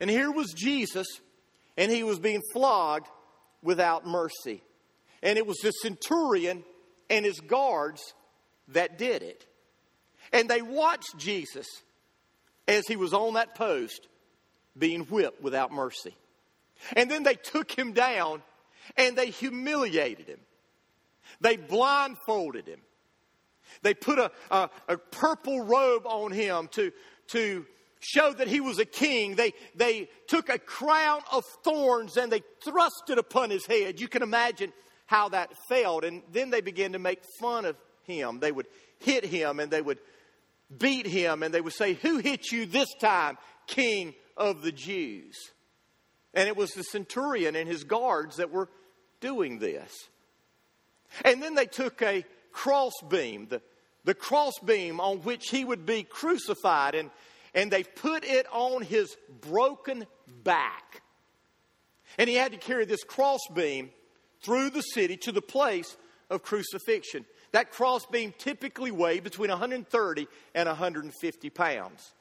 And 0.00 0.08
here 0.08 0.30
was 0.30 0.54
Jesus, 0.54 1.06
and 1.76 1.92
he 1.92 2.02
was 2.02 2.18
being 2.18 2.42
flogged 2.52 3.08
without 3.62 4.06
mercy. 4.06 4.62
And 5.22 5.36
it 5.36 5.46
was 5.46 5.58
the 5.58 5.72
centurion 5.72 6.64
and 7.10 7.24
his 7.26 7.40
guards 7.40 8.00
that 8.68 8.96
did 8.96 9.22
it. 9.22 9.46
And 10.32 10.48
they 10.48 10.62
watched 10.62 11.18
Jesus 11.18 11.66
as 12.66 12.86
he 12.86 12.96
was 12.96 13.12
on 13.12 13.34
that 13.34 13.54
post 13.54 14.06
being 14.80 15.02
whipped 15.02 15.40
without 15.40 15.70
mercy. 15.70 16.16
And 16.96 17.08
then 17.10 17.22
they 17.22 17.34
took 17.34 17.70
him 17.70 17.92
down 17.92 18.42
and 18.96 19.16
they 19.16 19.30
humiliated 19.30 20.26
him. 20.26 20.40
They 21.40 21.56
blindfolded 21.56 22.66
him. 22.66 22.80
They 23.82 23.94
put 23.94 24.18
a, 24.18 24.32
a, 24.50 24.70
a, 24.88 24.96
purple 24.96 25.60
robe 25.60 26.06
on 26.06 26.32
him 26.32 26.68
to, 26.72 26.90
to 27.28 27.64
show 28.00 28.32
that 28.32 28.48
he 28.48 28.60
was 28.60 28.78
a 28.80 28.84
king. 28.84 29.36
They, 29.36 29.52
they 29.76 30.08
took 30.26 30.48
a 30.48 30.58
crown 30.58 31.20
of 31.32 31.44
thorns 31.62 32.16
and 32.16 32.32
they 32.32 32.42
thrust 32.64 33.04
it 33.10 33.18
upon 33.18 33.50
his 33.50 33.64
head. 33.66 34.00
You 34.00 34.08
can 34.08 34.22
imagine 34.22 34.72
how 35.06 35.28
that 35.28 35.52
felt. 35.68 36.04
And 36.04 36.22
then 36.32 36.50
they 36.50 36.60
began 36.60 36.92
to 36.92 36.98
make 36.98 37.20
fun 37.38 37.64
of 37.64 37.76
him. 38.04 38.40
They 38.40 38.50
would 38.50 38.66
hit 38.98 39.24
him 39.24 39.60
and 39.60 39.70
they 39.70 39.82
would 39.82 39.98
beat 40.76 41.06
him 41.06 41.42
and 41.42 41.54
they 41.54 41.60
would 41.60 41.72
say, 41.72 41.94
Who 41.94 42.18
hit 42.18 42.50
you 42.50 42.66
this 42.66 42.92
time, 43.00 43.38
king 43.66 44.14
of 44.40 44.62
the 44.62 44.72
Jews? 44.72 45.36
And 46.34 46.48
it 46.48 46.56
was 46.56 46.72
the 46.72 46.82
centurion 46.82 47.54
and 47.54 47.68
his 47.68 47.84
guards 47.84 48.36
that 48.36 48.50
were 48.50 48.68
doing 49.20 49.60
this. 49.60 50.08
And 51.24 51.42
then 51.42 51.54
they 51.54 51.66
took 51.66 52.02
a 52.02 52.24
crossbeam, 52.52 53.48
the, 53.48 53.62
the 54.04 54.14
crossbeam 54.14 55.00
on 55.00 55.18
which 55.18 55.50
he 55.50 55.64
would 55.64 55.86
be 55.86 56.02
crucified, 56.02 56.94
and, 56.94 57.10
and 57.54 57.70
they 57.70 57.82
put 57.82 58.24
it 58.24 58.46
on 58.50 58.82
his 58.82 59.16
broken 59.40 60.06
back. 60.42 61.02
And 62.18 62.28
he 62.28 62.36
had 62.36 62.52
to 62.52 62.58
carry 62.58 62.84
this 62.84 63.04
crossbeam 63.04 63.90
through 64.42 64.70
the 64.70 64.82
city 64.82 65.16
to 65.18 65.32
the 65.32 65.42
place 65.42 65.96
of 66.28 66.42
crucifixion. 66.42 67.24
That 67.52 67.72
crossbeam 67.72 68.32
typically 68.38 68.90
weighed 68.90 69.24
between 69.24 69.50
130 69.50 70.28
and 70.54 70.68
150 70.68 71.50
pounds. 71.50 72.12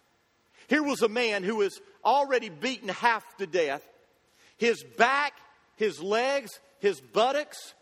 Here 0.68 0.84
was 0.84 1.02
a 1.02 1.10
man 1.10 1.44
who 1.44 1.58
was 1.58 1.80
already 2.04 2.50
beaten 2.50 2.90
half 2.90 3.24
to 3.38 3.48
death. 3.48 3.88
His 4.58 4.84
back, 4.98 5.34
his 5.76 6.02
legs, 6.02 6.52
his 6.80 7.00
buttocks 7.00 7.74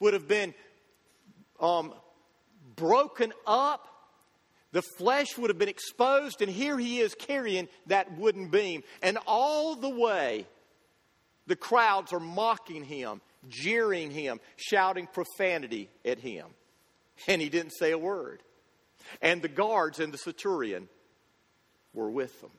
would 0.00 0.14
have 0.14 0.28
been 0.28 0.54
um, 1.60 1.94
broken 2.76 3.32
up. 3.46 3.88
The 4.72 4.82
flesh 4.82 5.36
would 5.36 5.50
have 5.50 5.58
been 5.58 5.68
exposed, 5.68 6.40
and 6.40 6.50
here 6.50 6.78
he 6.78 7.00
is 7.00 7.14
carrying 7.14 7.68
that 7.86 8.16
wooden 8.16 8.48
beam. 8.48 8.82
And 9.02 9.18
all 9.26 9.76
the 9.76 9.90
way, 9.90 10.46
the 11.46 11.56
crowds 11.56 12.12
are 12.12 12.20
mocking 12.20 12.84
him, 12.84 13.20
jeering 13.48 14.10
him, 14.10 14.40
shouting 14.56 15.06
profanity 15.06 15.90
at 16.04 16.18
him. 16.18 16.46
And 17.28 17.42
he 17.42 17.50
didn't 17.50 17.72
say 17.72 17.90
a 17.90 17.98
word. 17.98 18.42
And 19.20 19.42
the 19.42 19.48
guards 19.48 20.00
and 20.00 20.12
the 20.12 20.18
centurion 20.18 20.88
were 21.94 22.10
with 22.10 22.40
them. 22.40 22.50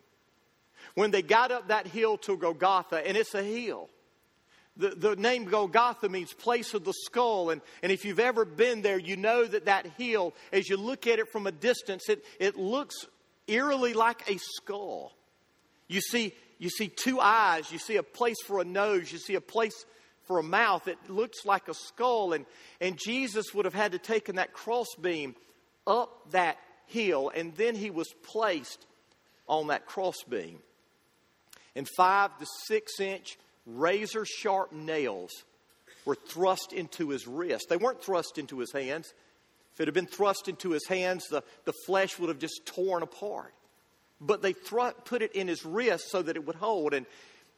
When 0.95 1.11
they 1.11 1.21
got 1.21 1.51
up 1.51 1.69
that 1.69 1.87
hill 1.87 2.17
to 2.19 2.37
Golgotha, 2.37 3.05
and 3.07 3.17
it's 3.17 3.33
a 3.33 3.43
hill, 3.43 3.89
the, 4.75 4.89
the 4.89 5.15
name 5.15 5.45
Golgotha 5.45 6.09
means 6.09 6.33
place 6.33 6.73
of 6.73 6.83
the 6.83 6.93
skull. 6.93 7.51
And, 7.51 7.61
and 7.81 7.91
if 7.91 8.05
you've 8.05 8.19
ever 8.19 8.43
been 8.45 8.81
there, 8.81 8.97
you 8.97 9.15
know 9.15 9.45
that 9.45 9.65
that 9.65 9.85
hill, 9.97 10.33
as 10.51 10.67
you 10.67 10.77
look 10.77 11.07
at 11.07 11.19
it 11.19 11.29
from 11.29 11.47
a 11.47 11.51
distance, 11.51 12.09
it, 12.09 12.25
it 12.39 12.57
looks 12.57 12.95
eerily 13.47 13.93
like 13.93 14.29
a 14.29 14.37
skull. 14.37 15.13
You 15.87 16.01
see, 16.01 16.33
you 16.57 16.69
see 16.69 16.87
two 16.87 17.19
eyes, 17.19 17.71
you 17.71 17.77
see 17.77 17.97
a 17.97 18.03
place 18.03 18.41
for 18.45 18.61
a 18.61 18.65
nose, 18.65 19.11
you 19.11 19.19
see 19.19 19.35
a 19.35 19.41
place 19.41 19.85
for 20.23 20.39
a 20.39 20.43
mouth. 20.43 20.87
It 20.87 20.97
looks 21.09 21.45
like 21.45 21.67
a 21.67 21.73
skull. 21.73 22.33
And, 22.33 22.45
and 22.81 22.97
Jesus 22.97 23.53
would 23.53 23.65
have 23.65 23.75
had 23.75 23.91
to 23.91 23.99
taken 23.99 24.37
that 24.37 24.53
crossbeam 24.53 25.35
up 25.85 26.31
that 26.31 26.57
hill, 26.85 27.31
and 27.33 27.55
then 27.55 27.75
he 27.75 27.89
was 27.89 28.07
placed 28.23 28.85
on 29.47 29.67
that 29.67 29.85
crossbeam. 29.85 30.59
And 31.75 31.87
five 31.97 32.37
to 32.39 32.45
six 32.65 32.99
inch 32.99 33.37
razor 33.65 34.25
sharp 34.25 34.71
nails 34.71 35.31
were 36.05 36.15
thrust 36.15 36.73
into 36.73 37.09
his 37.09 37.27
wrist. 37.27 37.67
They 37.69 37.77
weren't 37.77 38.03
thrust 38.03 38.37
into 38.37 38.59
his 38.59 38.71
hands. 38.71 39.13
If 39.73 39.81
it 39.81 39.87
had 39.87 39.93
been 39.93 40.05
thrust 40.05 40.47
into 40.47 40.71
his 40.71 40.85
hands, 40.87 41.27
the, 41.29 41.43
the 41.65 41.73
flesh 41.85 42.19
would 42.19 42.29
have 42.29 42.39
just 42.39 42.65
torn 42.65 43.01
apart. 43.01 43.53
But 44.21 44.41
they 44.41 44.53
put 44.53 45.21
it 45.21 45.33
in 45.33 45.47
his 45.47 45.65
wrist 45.65 46.09
so 46.09 46.21
that 46.21 46.35
it 46.35 46.45
would 46.45 46.55
hold. 46.55 46.93
And, 46.93 47.05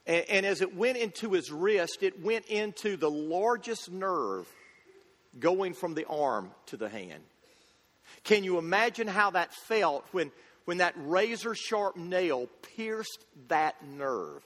and, 0.08 0.25
and 0.30 0.46
as 0.46 0.62
it 0.62 0.75
went 0.75 0.98
into 0.98 1.34
his 1.34 1.51
wrist, 1.51 2.01
it 2.01 2.24
went 2.24 2.46
into 2.46 2.96
the 2.96 3.10
largest 3.10 3.92
nerve 3.92 4.48
going 5.39 5.74
from 5.74 5.94
the 5.94 6.06
arm 6.06 6.51
to 6.68 6.77
the 6.77 6.88
hand. 6.88 7.22
Can 8.24 8.44
you 8.44 8.58
imagine 8.58 9.08
how 9.08 9.32
that 9.32 9.54
felt 9.54 10.06
when, 10.12 10.32
when 10.65 10.77
that 10.79 10.93
razor 10.98 11.55
sharp 11.55 11.95
nail 11.95 12.48
pierced 12.75 13.24
that 13.48 13.75
nerve? 13.86 14.43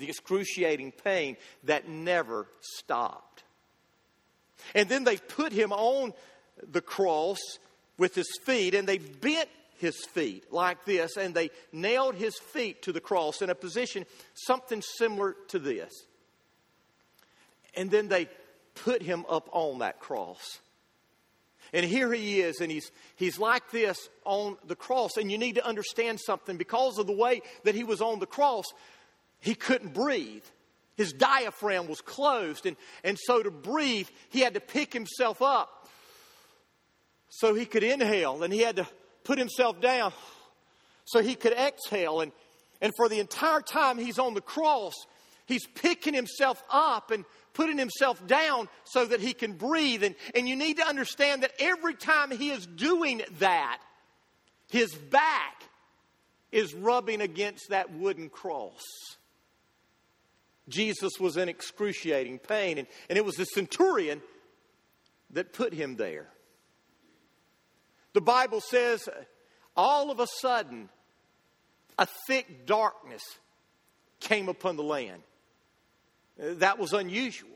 the 0.00 0.08
excruciating 0.08 0.92
pain 0.92 1.36
that 1.64 1.88
never 1.88 2.48
stopped. 2.60 3.44
And 4.74 4.88
then 4.88 5.04
they 5.04 5.16
put 5.16 5.52
him 5.52 5.72
on 5.72 6.12
the 6.72 6.80
cross 6.80 7.38
with 7.96 8.14
his 8.14 8.28
feet 8.42 8.74
and 8.74 8.88
they 8.88 8.98
bent 8.98 9.48
his 9.78 10.04
feet 10.06 10.52
like 10.52 10.84
this 10.84 11.16
and 11.16 11.34
they 11.34 11.50
nailed 11.72 12.14
his 12.14 12.36
feet 12.38 12.82
to 12.82 12.92
the 12.92 13.00
cross 13.00 13.40
in 13.40 13.50
a 13.50 13.54
position 13.54 14.04
something 14.34 14.82
similar 14.82 15.36
to 15.48 15.58
this. 15.58 15.92
And 17.76 17.90
then 17.90 18.08
they 18.08 18.28
put 18.74 19.02
him 19.02 19.24
up 19.28 19.48
on 19.52 19.78
that 19.78 20.00
cross. 20.00 20.58
And 21.72 21.86
here 21.86 22.12
he 22.12 22.40
is, 22.40 22.60
and 22.60 22.70
he's, 22.70 22.90
he's 23.16 23.38
like 23.38 23.70
this 23.70 24.08
on 24.24 24.56
the 24.66 24.76
cross. 24.76 25.16
And 25.16 25.30
you 25.30 25.38
need 25.38 25.54
to 25.54 25.66
understand 25.66 26.20
something 26.20 26.56
because 26.56 26.98
of 26.98 27.06
the 27.06 27.12
way 27.12 27.42
that 27.64 27.74
he 27.74 27.84
was 27.84 28.00
on 28.00 28.18
the 28.18 28.26
cross, 28.26 28.64
he 29.38 29.54
couldn't 29.54 29.94
breathe. 29.94 30.44
His 30.96 31.12
diaphragm 31.12 31.88
was 31.88 32.00
closed, 32.00 32.66
and, 32.66 32.76
and 33.02 33.18
so 33.18 33.42
to 33.42 33.50
breathe, 33.50 34.08
he 34.28 34.40
had 34.40 34.54
to 34.54 34.60
pick 34.60 34.92
himself 34.92 35.40
up 35.40 35.88
so 37.30 37.54
he 37.54 37.64
could 37.64 37.84
inhale, 37.84 38.42
and 38.42 38.52
he 38.52 38.60
had 38.60 38.76
to 38.76 38.86
put 39.24 39.38
himself 39.38 39.80
down 39.80 40.12
so 41.06 41.22
he 41.22 41.34
could 41.34 41.52
exhale. 41.52 42.20
And, 42.20 42.32
and 42.82 42.92
for 42.96 43.08
the 43.08 43.20
entire 43.20 43.60
time 43.60 43.98
he's 43.98 44.18
on 44.18 44.34
the 44.34 44.40
cross, 44.40 44.94
he's 45.50 45.66
picking 45.66 46.14
himself 46.14 46.62
up 46.70 47.10
and 47.10 47.24
putting 47.52 47.78
himself 47.78 48.24
down 48.26 48.68
so 48.84 49.04
that 49.04 49.20
he 49.20 49.32
can 49.32 49.52
breathe. 49.52 50.02
And, 50.02 50.14
and 50.34 50.48
you 50.48 50.56
need 50.56 50.78
to 50.78 50.86
understand 50.86 51.42
that 51.42 51.52
every 51.58 51.94
time 51.94 52.30
he 52.30 52.50
is 52.50 52.66
doing 52.66 53.22
that, 53.38 53.80
his 54.68 54.94
back 54.94 55.64
is 56.52 56.74
rubbing 56.74 57.20
against 57.20 57.70
that 57.70 57.92
wooden 57.92 58.28
cross. 58.28 58.82
Jesus 60.68 61.12
was 61.18 61.36
in 61.36 61.48
excruciating 61.48 62.38
pain, 62.38 62.78
and, 62.78 62.86
and 63.08 63.18
it 63.18 63.24
was 63.24 63.34
the 63.34 63.44
centurion 63.44 64.22
that 65.30 65.52
put 65.52 65.74
him 65.74 65.96
there. 65.96 66.28
The 68.12 68.20
Bible 68.20 68.60
says 68.60 69.08
all 69.76 70.10
of 70.10 70.20
a 70.20 70.26
sudden, 70.40 70.88
a 71.98 72.06
thick 72.26 72.66
darkness 72.66 73.22
came 74.20 74.48
upon 74.48 74.76
the 74.76 74.82
land. 74.82 75.22
That 76.40 76.78
was 76.78 76.92
unusual. 76.92 77.50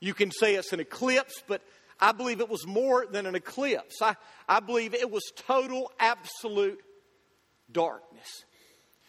You 0.00 0.14
can 0.14 0.30
say 0.30 0.54
it's 0.54 0.72
an 0.72 0.80
eclipse, 0.80 1.42
but 1.46 1.62
I 1.98 2.12
believe 2.12 2.40
it 2.40 2.48
was 2.48 2.66
more 2.66 3.06
than 3.06 3.26
an 3.26 3.34
eclipse. 3.34 4.00
I, 4.02 4.16
I 4.48 4.60
believe 4.60 4.94
it 4.94 5.10
was 5.10 5.22
total, 5.36 5.90
absolute 5.98 6.80
darkness. 7.70 8.44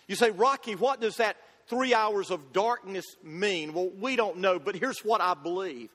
You 0.08 0.16
say, 0.16 0.32
Rocky, 0.32 0.76
what 0.76 1.00
does 1.00 1.18
that 1.18 1.38
three 1.68 1.94
hours 1.94 2.32
of 2.32 2.52
darkness 2.52 3.06
mean? 3.24 3.74
Well, 3.74 3.90
we 3.98 4.16
don't 4.16 4.38
know, 4.40 4.60
but 4.60 4.76
here's 4.76 5.00
what 5.00 5.22
I 5.22 5.34
believe 5.34 5.90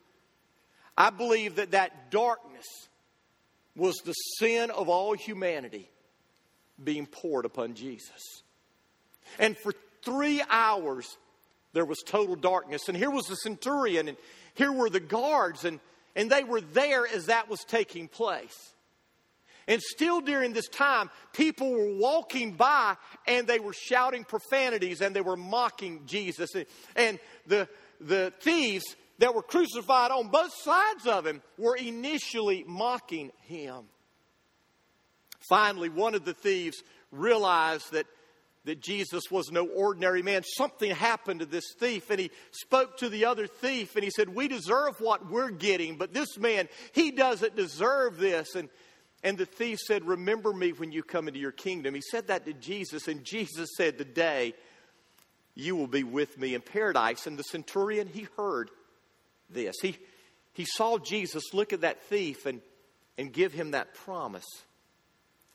I 0.96 1.10
believe 1.10 1.56
that 1.56 1.72
that 1.72 2.10
darkness 2.10 2.64
was 3.74 3.96
the 4.04 4.14
sin 4.38 4.70
of 4.70 4.88
all 4.88 5.12
humanity 5.12 5.90
being 6.82 7.06
poured 7.06 7.44
upon 7.44 7.74
Jesus. 7.74 8.42
And 9.38 9.56
for 9.58 9.74
three 10.02 10.42
hours, 10.48 11.18
there 11.76 11.84
was 11.84 11.98
total 11.98 12.36
darkness. 12.36 12.88
And 12.88 12.96
here 12.96 13.10
was 13.10 13.26
the 13.26 13.36
centurion, 13.36 14.08
and 14.08 14.16
here 14.54 14.72
were 14.72 14.88
the 14.88 14.98
guards, 14.98 15.66
and, 15.66 15.78
and 16.14 16.30
they 16.30 16.42
were 16.42 16.62
there 16.62 17.06
as 17.06 17.26
that 17.26 17.50
was 17.50 17.60
taking 17.68 18.08
place. 18.08 18.72
And 19.68 19.82
still 19.82 20.22
during 20.22 20.54
this 20.54 20.68
time, 20.68 21.10
people 21.34 21.70
were 21.70 21.98
walking 21.98 22.52
by 22.52 22.96
and 23.26 23.46
they 23.46 23.58
were 23.58 23.74
shouting 23.74 24.24
profanities 24.24 25.00
and 25.00 25.14
they 25.14 25.20
were 25.20 25.36
mocking 25.36 26.02
Jesus. 26.06 26.50
And 26.94 27.18
the, 27.46 27.68
the 28.00 28.32
thieves 28.40 28.84
that 29.18 29.34
were 29.34 29.42
crucified 29.42 30.12
on 30.12 30.28
both 30.28 30.52
sides 30.62 31.06
of 31.06 31.26
him 31.26 31.42
were 31.58 31.74
initially 31.74 32.64
mocking 32.66 33.32
him. 33.42 33.86
Finally, 35.48 35.88
one 35.88 36.14
of 36.14 36.24
the 36.24 36.34
thieves 36.34 36.82
realized 37.10 37.92
that, 37.92 38.06
that 38.66 38.82
Jesus 38.82 39.30
was 39.30 39.50
no 39.50 39.66
ordinary 39.66 40.22
man. 40.22 40.42
Something 40.44 40.90
happened 40.90 41.40
to 41.40 41.46
this 41.46 41.72
thief, 41.78 42.10
and 42.10 42.20
he 42.20 42.30
spoke 42.50 42.98
to 42.98 43.08
the 43.08 43.24
other 43.24 43.46
thief 43.46 43.94
and 43.94 44.04
he 44.04 44.10
said, 44.10 44.28
We 44.28 44.48
deserve 44.48 45.00
what 45.00 45.30
we're 45.30 45.50
getting, 45.50 45.96
but 45.96 46.12
this 46.12 46.36
man, 46.36 46.68
he 46.92 47.12
doesn't 47.12 47.56
deserve 47.56 48.18
this. 48.18 48.54
And 48.54 48.68
and 49.22 49.38
the 49.38 49.46
thief 49.46 49.78
said, 49.78 50.04
Remember 50.04 50.52
me 50.52 50.72
when 50.72 50.92
you 50.92 51.02
come 51.02 51.28
into 51.28 51.40
your 51.40 51.52
kingdom. 51.52 51.94
He 51.94 52.00
said 52.00 52.26
that 52.26 52.44
to 52.44 52.52
Jesus, 52.52 53.08
and 53.08 53.24
Jesus 53.24 53.70
said, 53.76 53.98
Today 53.98 54.54
you 55.54 55.74
will 55.74 55.86
be 55.86 56.04
with 56.04 56.38
me 56.38 56.54
in 56.54 56.60
paradise. 56.60 57.26
And 57.26 57.38
the 57.38 57.44
centurion, 57.44 58.08
he 58.08 58.26
heard 58.36 58.70
this. 59.48 59.74
He, 59.80 59.96
he 60.52 60.64
saw 60.64 60.98
Jesus 60.98 61.54
look 61.54 61.72
at 61.72 61.80
that 61.80 62.02
thief 62.04 62.46
and, 62.46 62.60
and 63.16 63.32
give 63.32 63.52
him 63.52 63.70
that 63.70 63.94
promise. 63.94 64.46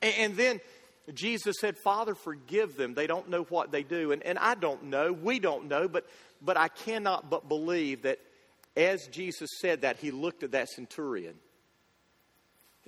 And, 0.01 0.13
and 0.17 0.37
then 0.37 0.59
Jesus 1.13 1.55
said, 1.59 1.75
Father, 1.83 2.15
forgive 2.15 2.75
them. 2.75 2.93
They 2.93 3.07
don't 3.07 3.29
know 3.29 3.43
what 3.43 3.71
they 3.71 3.83
do. 3.83 4.11
And, 4.11 4.23
and 4.23 4.37
I 4.37 4.55
don't 4.55 4.85
know. 4.85 5.11
We 5.11 5.39
don't 5.39 5.67
know. 5.67 5.87
But, 5.87 6.05
but 6.41 6.57
I 6.57 6.67
cannot 6.67 7.29
but 7.29 7.49
believe 7.49 8.03
that 8.03 8.19
as 8.77 9.07
Jesus 9.07 9.49
said 9.59 9.81
that, 9.81 9.97
he 9.97 10.11
looked 10.11 10.43
at 10.43 10.51
that 10.51 10.69
centurion 10.69 11.35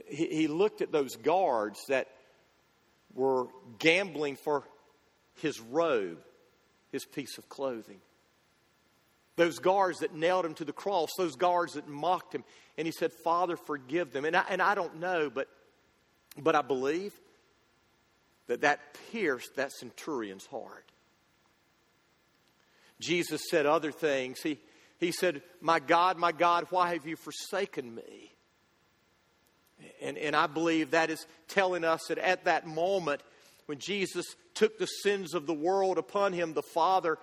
he, 0.08 0.28
he 0.28 0.48
looked 0.48 0.82
at 0.82 0.92
those 0.92 1.16
guards 1.16 1.80
that 1.88 2.08
were 3.14 3.48
gambling 3.80 4.36
for 4.36 4.64
his 5.36 5.60
robe, 5.60 6.20
his 6.92 7.06
piece 7.06 7.38
of 7.38 7.50
clothing. 7.50 8.00
Those 9.36 9.60
guards 9.60 10.00
that 10.00 10.14
nailed 10.14 10.46
him 10.46 10.54
to 10.56 10.66
the 10.66 10.74
cross, 10.74 11.10
those 11.18 11.36
guards 11.36 11.74
that 11.74 11.88
mocked 11.88 12.36
him. 12.36 12.44
And 12.78 12.86
he 12.86 12.92
said, 12.92 13.12
Father, 13.24 13.58
forgive 13.58 14.14
them. 14.14 14.26
And 14.26 14.36
I, 14.36 14.46
and 14.50 14.62
I 14.62 14.76
don't 14.76 15.00
know, 15.00 15.30
but, 15.30 15.48
but 16.38 16.56
I 16.56 16.62
believe 16.62 17.14
that 18.48 18.62
that 18.62 18.80
pierced 19.12 19.56
that 19.56 19.72
centurion's 19.72 20.46
heart. 20.46 20.86
Jesus 23.00 23.42
said 23.50 23.66
other 23.66 23.92
things. 23.92 24.42
He, 24.42 24.60
he 25.00 25.12
said, 25.12 25.42
My 25.62 25.80
God, 25.80 26.18
my 26.18 26.32
God, 26.32 26.68
why 26.70 26.94
have 26.94 27.06
you 27.06 27.16
forsaken 27.16 27.96
me? 27.96 28.32
And, 30.02 30.18
and 30.18 30.36
I 30.36 30.48
believe 30.48 30.92
that 30.92 31.10
is 31.10 31.26
telling 31.48 31.84
us 31.84 32.02
that 32.08 32.18
at 32.18 32.46
that 32.46 32.66
moment, 32.66 33.22
when 33.66 33.80
Jesus 33.80 34.26
took 34.54 34.78
the 34.78 34.86
sins 34.86 35.34
of 35.34 35.46
the 35.46 35.54
world 35.54 35.98
upon 35.98 36.34
him, 36.34 36.54
the 36.54 36.62
Father 36.62 37.18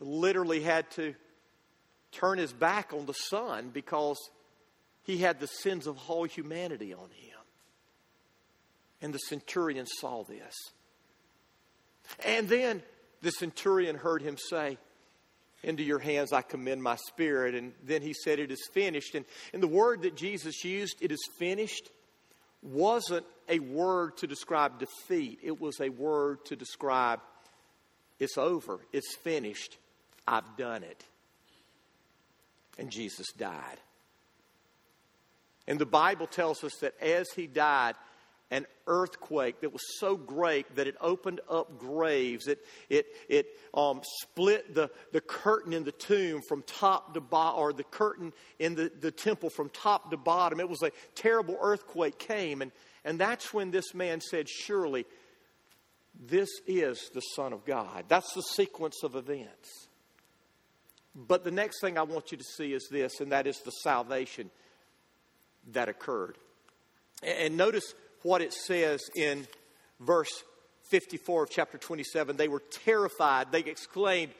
literally 0.00 0.60
had 0.60 0.90
to 0.92 1.14
turn 2.12 2.38
his 2.38 2.52
back 2.52 2.92
on 2.92 3.06
the 3.06 3.14
Son 3.14 3.70
because 3.72 4.18
he 5.02 5.18
had 5.18 5.40
the 5.40 5.46
sins 5.46 5.86
of 5.86 5.98
all 6.08 6.24
humanity 6.24 6.92
on 6.92 7.10
him. 7.10 7.35
And 9.02 9.12
the 9.12 9.18
centurion 9.18 9.86
saw 9.86 10.24
this. 10.24 10.54
And 12.24 12.48
then 12.48 12.82
the 13.22 13.30
centurion 13.30 13.96
heard 13.96 14.22
him 14.22 14.36
say, 14.38 14.78
Into 15.62 15.82
your 15.82 15.98
hands 15.98 16.32
I 16.32 16.42
commend 16.42 16.82
my 16.82 16.96
spirit. 16.96 17.54
And 17.54 17.72
then 17.84 18.02
he 18.02 18.14
said, 18.14 18.38
It 18.38 18.50
is 18.50 18.68
finished. 18.72 19.14
And, 19.14 19.24
and 19.52 19.62
the 19.62 19.68
word 19.68 20.02
that 20.02 20.16
Jesus 20.16 20.64
used, 20.64 20.96
it 21.00 21.12
is 21.12 21.28
finished, 21.38 21.90
wasn't 22.62 23.26
a 23.48 23.58
word 23.58 24.16
to 24.18 24.26
describe 24.26 24.78
defeat, 24.78 25.40
it 25.42 25.60
was 25.60 25.80
a 25.80 25.88
word 25.88 26.44
to 26.46 26.56
describe 26.56 27.20
it's 28.18 28.38
over, 28.38 28.80
it's 28.92 29.14
finished, 29.16 29.76
I've 30.26 30.56
done 30.56 30.82
it. 30.82 31.04
And 32.78 32.90
Jesus 32.90 33.26
died. 33.36 33.78
And 35.66 35.78
the 35.78 35.86
Bible 35.86 36.26
tells 36.26 36.62
us 36.62 36.76
that 36.80 36.94
as 37.00 37.26
he 37.34 37.46
died, 37.46 37.94
an 38.50 38.66
earthquake 38.86 39.60
that 39.60 39.72
was 39.72 39.82
so 39.98 40.16
great 40.16 40.76
that 40.76 40.86
it 40.86 40.96
opened 41.00 41.40
up 41.50 41.78
graves. 41.78 42.46
It, 42.46 42.64
it, 42.88 43.06
it 43.28 43.46
um, 43.74 44.00
split 44.22 44.74
the, 44.74 44.90
the 45.12 45.20
curtain 45.20 45.72
in 45.72 45.84
the 45.84 45.92
tomb 45.92 46.42
from 46.48 46.62
top 46.62 47.14
to 47.14 47.20
bottom, 47.20 47.60
or 47.60 47.72
the 47.72 47.84
curtain 47.84 48.32
in 48.58 48.74
the, 48.74 48.90
the 49.00 49.10
temple 49.10 49.50
from 49.50 49.68
top 49.70 50.10
to 50.10 50.16
bottom. 50.16 50.60
It 50.60 50.68
was 50.68 50.82
a 50.82 50.92
terrible 51.14 51.58
earthquake 51.60 52.18
came. 52.18 52.62
And, 52.62 52.70
and 53.04 53.18
that's 53.18 53.52
when 53.52 53.72
this 53.72 53.94
man 53.94 54.20
said, 54.20 54.48
Surely 54.48 55.06
this 56.28 56.48
is 56.66 57.10
the 57.12 57.20
Son 57.20 57.52
of 57.52 57.64
God. 57.64 58.04
That's 58.08 58.32
the 58.32 58.42
sequence 58.42 59.02
of 59.02 59.16
events. 59.16 59.88
But 61.14 61.44
the 61.44 61.50
next 61.50 61.80
thing 61.80 61.98
I 61.98 62.02
want 62.02 62.30
you 62.30 62.38
to 62.38 62.44
see 62.44 62.72
is 62.72 62.88
this, 62.90 63.20
and 63.20 63.32
that 63.32 63.46
is 63.46 63.58
the 63.60 63.70
salvation 63.70 64.50
that 65.72 65.88
occurred. 65.88 66.36
And 67.22 67.56
notice 67.56 67.94
what 68.26 68.42
it 68.42 68.52
says 68.52 69.00
in 69.14 69.46
verse 70.00 70.42
54 70.90 71.44
of 71.44 71.50
chapter 71.50 71.78
27. 71.78 72.36
They 72.36 72.48
were 72.48 72.62
terrified. 72.84 73.52
They 73.52 73.60
exclaimed, 73.60 74.32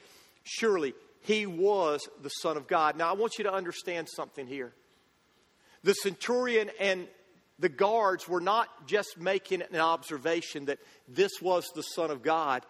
Surely 0.43 0.93
he 1.21 1.45
was 1.45 2.07
the 2.21 2.29
Son 2.29 2.57
of 2.57 2.67
God. 2.67 2.97
Now, 2.97 3.09
I 3.09 3.13
want 3.13 3.37
you 3.37 3.45
to 3.45 3.53
understand 3.53 4.07
something 4.13 4.45
here. 4.45 4.73
The 5.83 5.93
centurion 5.93 6.69
and 6.79 7.07
the 7.59 7.69
guards 7.69 8.27
were 8.27 8.41
not 8.41 8.87
just 8.87 9.17
making 9.17 9.61
an 9.61 9.79
observation 9.79 10.65
that 10.65 10.79
this 11.07 11.41
was 11.41 11.65
the 11.73 11.81
Son 11.81 12.11
of 12.11 12.21
God, 12.21 12.65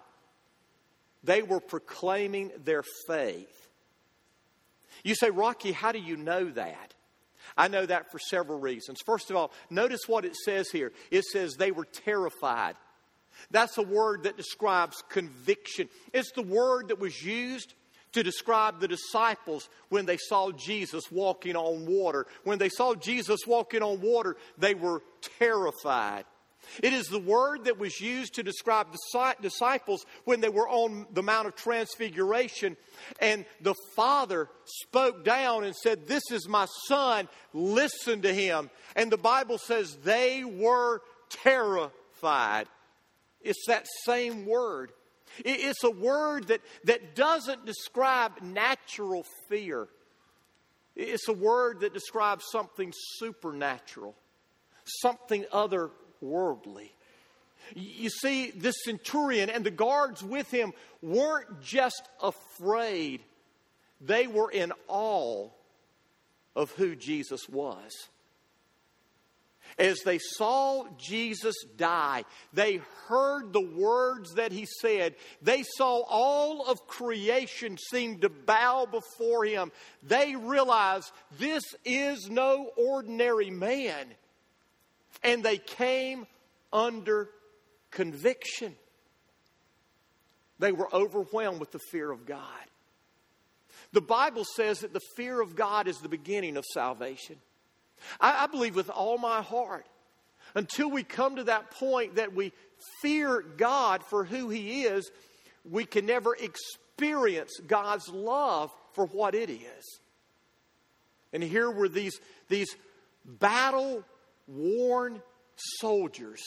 they 1.23 1.41
were 1.41 1.59
proclaiming 1.59 2.51
their 2.63 2.83
faith. 3.07 3.67
You 5.03 5.15
say, 5.15 5.31
Rocky, 5.31 5.71
how 5.71 5.91
do 5.91 5.99
you 5.99 6.15
know 6.15 6.45
that? 6.51 6.93
I 7.57 7.67
know 7.67 7.85
that 7.85 8.11
for 8.11 8.19
several 8.19 8.59
reasons. 8.59 8.99
First 9.05 9.29
of 9.29 9.35
all, 9.35 9.51
notice 9.69 10.01
what 10.07 10.25
it 10.25 10.35
says 10.35 10.69
here 10.69 10.91
it 11.11 11.25
says 11.25 11.55
they 11.55 11.71
were 11.71 11.85
terrified. 11.85 12.75
That's 13.51 13.77
a 13.77 13.83
word 13.83 14.23
that 14.23 14.37
describes 14.37 15.03
conviction. 15.09 15.89
It's 16.13 16.31
the 16.31 16.41
word 16.41 16.89
that 16.89 16.99
was 16.99 17.23
used 17.23 17.73
to 18.13 18.23
describe 18.23 18.79
the 18.79 18.87
disciples 18.87 19.69
when 19.89 20.05
they 20.05 20.17
saw 20.17 20.51
Jesus 20.51 21.11
walking 21.11 21.55
on 21.55 21.85
water. 21.85 22.25
When 22.43 22.57
they 22.57 22.69
saw 22.69 22.95
Jesus 22.95 23.41
walking 23.45 23.83
on 23.83 24.01
water, 24.01 24.37
they 24.57 24.73
were 24.73 25.03
terrified. 25.37 26.25
It 26.81 26.93
is 26.93 27.07
the 27.07 27.19
word 27.19 27.65
that 27.65 27.77
was 27.77 27.99
used 27.99 28.35
to 28.35 28.43
describe 28.43 28.87
the 28.91 29.35
disciples 29.41 30.05
when 30.25 30.41
they 30.41 30.49
were 30.49 30.67
on 30.67 31.07
the 31.11 31.23
Mount 31.23 31.47
of 31.47 31.55
Transfiguration. 31.55 32.77
And 33.19 33.45
the 33.61 33.75
Father 33.95 34.49
spoke 34.65 35.23
down 35.23 35.63
and 35.63 35.75
said, 35.75 36.07
This 36.07 36.23
is 36.31 36.47
my 36.47 36.65
Son, 36.87 37.27
listen 37.53 38.21
to 38.21 38.33
him. 38.33 38.69
And 38.95 39.11
the 39.11 39.17
Bible 39.17 39.57
says 39.57 39.97
they 40.03 40.43
were 40.43 41.01
terrified. 41.29 42.67
It's 43.41 43.65
that 43.67 43.85
same 44.05 44.45
word. 44.45 44.91
It's 45.45 45.83
a 45.83 45.91
word 45.91 46.47
that, 46.47 46.61
that 46.85 47.15
doesn't 47.15 47.65
describe 47.65 48.41
natural 48.41 49.25
fear. 49.49 49.87
It's 50.95 51.27
a 51.27 51.33
word 51.33 51.81
that 51.81 51.93
describes 51.93 52.45
something 52.51 52.91
supernatural, 53.17 54.15
something 54.83 55.45
other 55.51 55.91
worldly. 56.21 56.93
You 57.75 58.09
see, 58.09 58.51
this 58.51 58.75
centurion 58.83 59.49
and 59.49 59.65
the 59.65 59.71
guards 59.71 60.23
with 60.23 60.49
him 60.49 60.73
weren't 61.01 61.61
just 61.61 62.07
afraid 62.21 63.21
they 63.99 64.27
were 64.27 64.51
in 64.51 64.71
awe 64.87 65.49
of 66.55 66.71
who 66.71 66.95
Jesus 66.95 67.47
was. 67.49 67.91
As 69.77 69.99
they 69.99 70.17
saw 70.17 70.85
Jesus 70.97 71.55
die, 71.75 72.23
they 72.53 72.81
heard 73.07 73.53
the 73.53 73.61
words 73.61 74.33
that 74.35 74.51
he 74.51 74.65
said. 74.81 75.15
They 75.41 75.63
saw 75.63 76.01
all 76.07 76.65
of 76.67 76.87
creation 76.87 77.77
seem 77.91 78.19
to 78.21 78.29
bow 78.29 78.87
before 78.89 79.45
him. 79.45 79.71
They 80.01 80.35
realized 80.35 81.11
this 81.37 81.63
is 81.85 82.29
no 82.29 82.71
ordinary 82.75 83.51
man. 83.51 84.07
And 85.23 85.43
they 85.43 85.57
came 85.57 86.27
under 86.71 87.29
conviction. 87.91 88.75
They 90.59 90.71
were 90.71 90.93
overwhelmed 90.93 91.59
with 91.59 91.71
the 91.71 91.79
fear 91.91 92.11
of 92.11 92.25
God. 92.25 92.41
The 93.93 94.01
Bible 94.01 94.43
says 94.43 94.79
that 94.81 94.93
the 94.93 95.01
fear 95.15 95.39
of 95.41 95.55
God 95.55 95.87
is 95.87 95.97
the 95.97 96.09
beginning 96.09 96.57
of 96.57 96.65
salvation. 96.73 97.37
I, 98.19 98.43
I 98.43 98.47
believe 98.47 98.75
with 98.75 98.89
all 98.89 99.17
my 99.17 99.41
heart. 99.41 99.85
Until 100.55 100.89
we 100.89 101.03
come 101.03 101.35
to 101.35 101.43
that 101.45 101.71
point 101.71 102.15
that 102.15 102.33
we 102.33 102.53
fear 103.01 103.41
God 103.41 104.03
for 104.03 104.23
who 104.23 104.49
He 104.49 104.83
is, 104.83 105.11
we 105.69 105.85
can 105.85 106.05
never 106.05 106.35
experience 106.35 107.51
God's 107.67 108.07
love 108.09 108.71
for 108.93 109.05
what 109.07 109.35
it 109.35 109.49
is. 109.49 109.99
And 111.33 111.43
here 111.43 111.69
were 111.69 111.89
these, 111.89 112.19
these 112.47 112.75
battle 113.25 114.03
worn 114.47 115.21
soldiers 115.55 116.41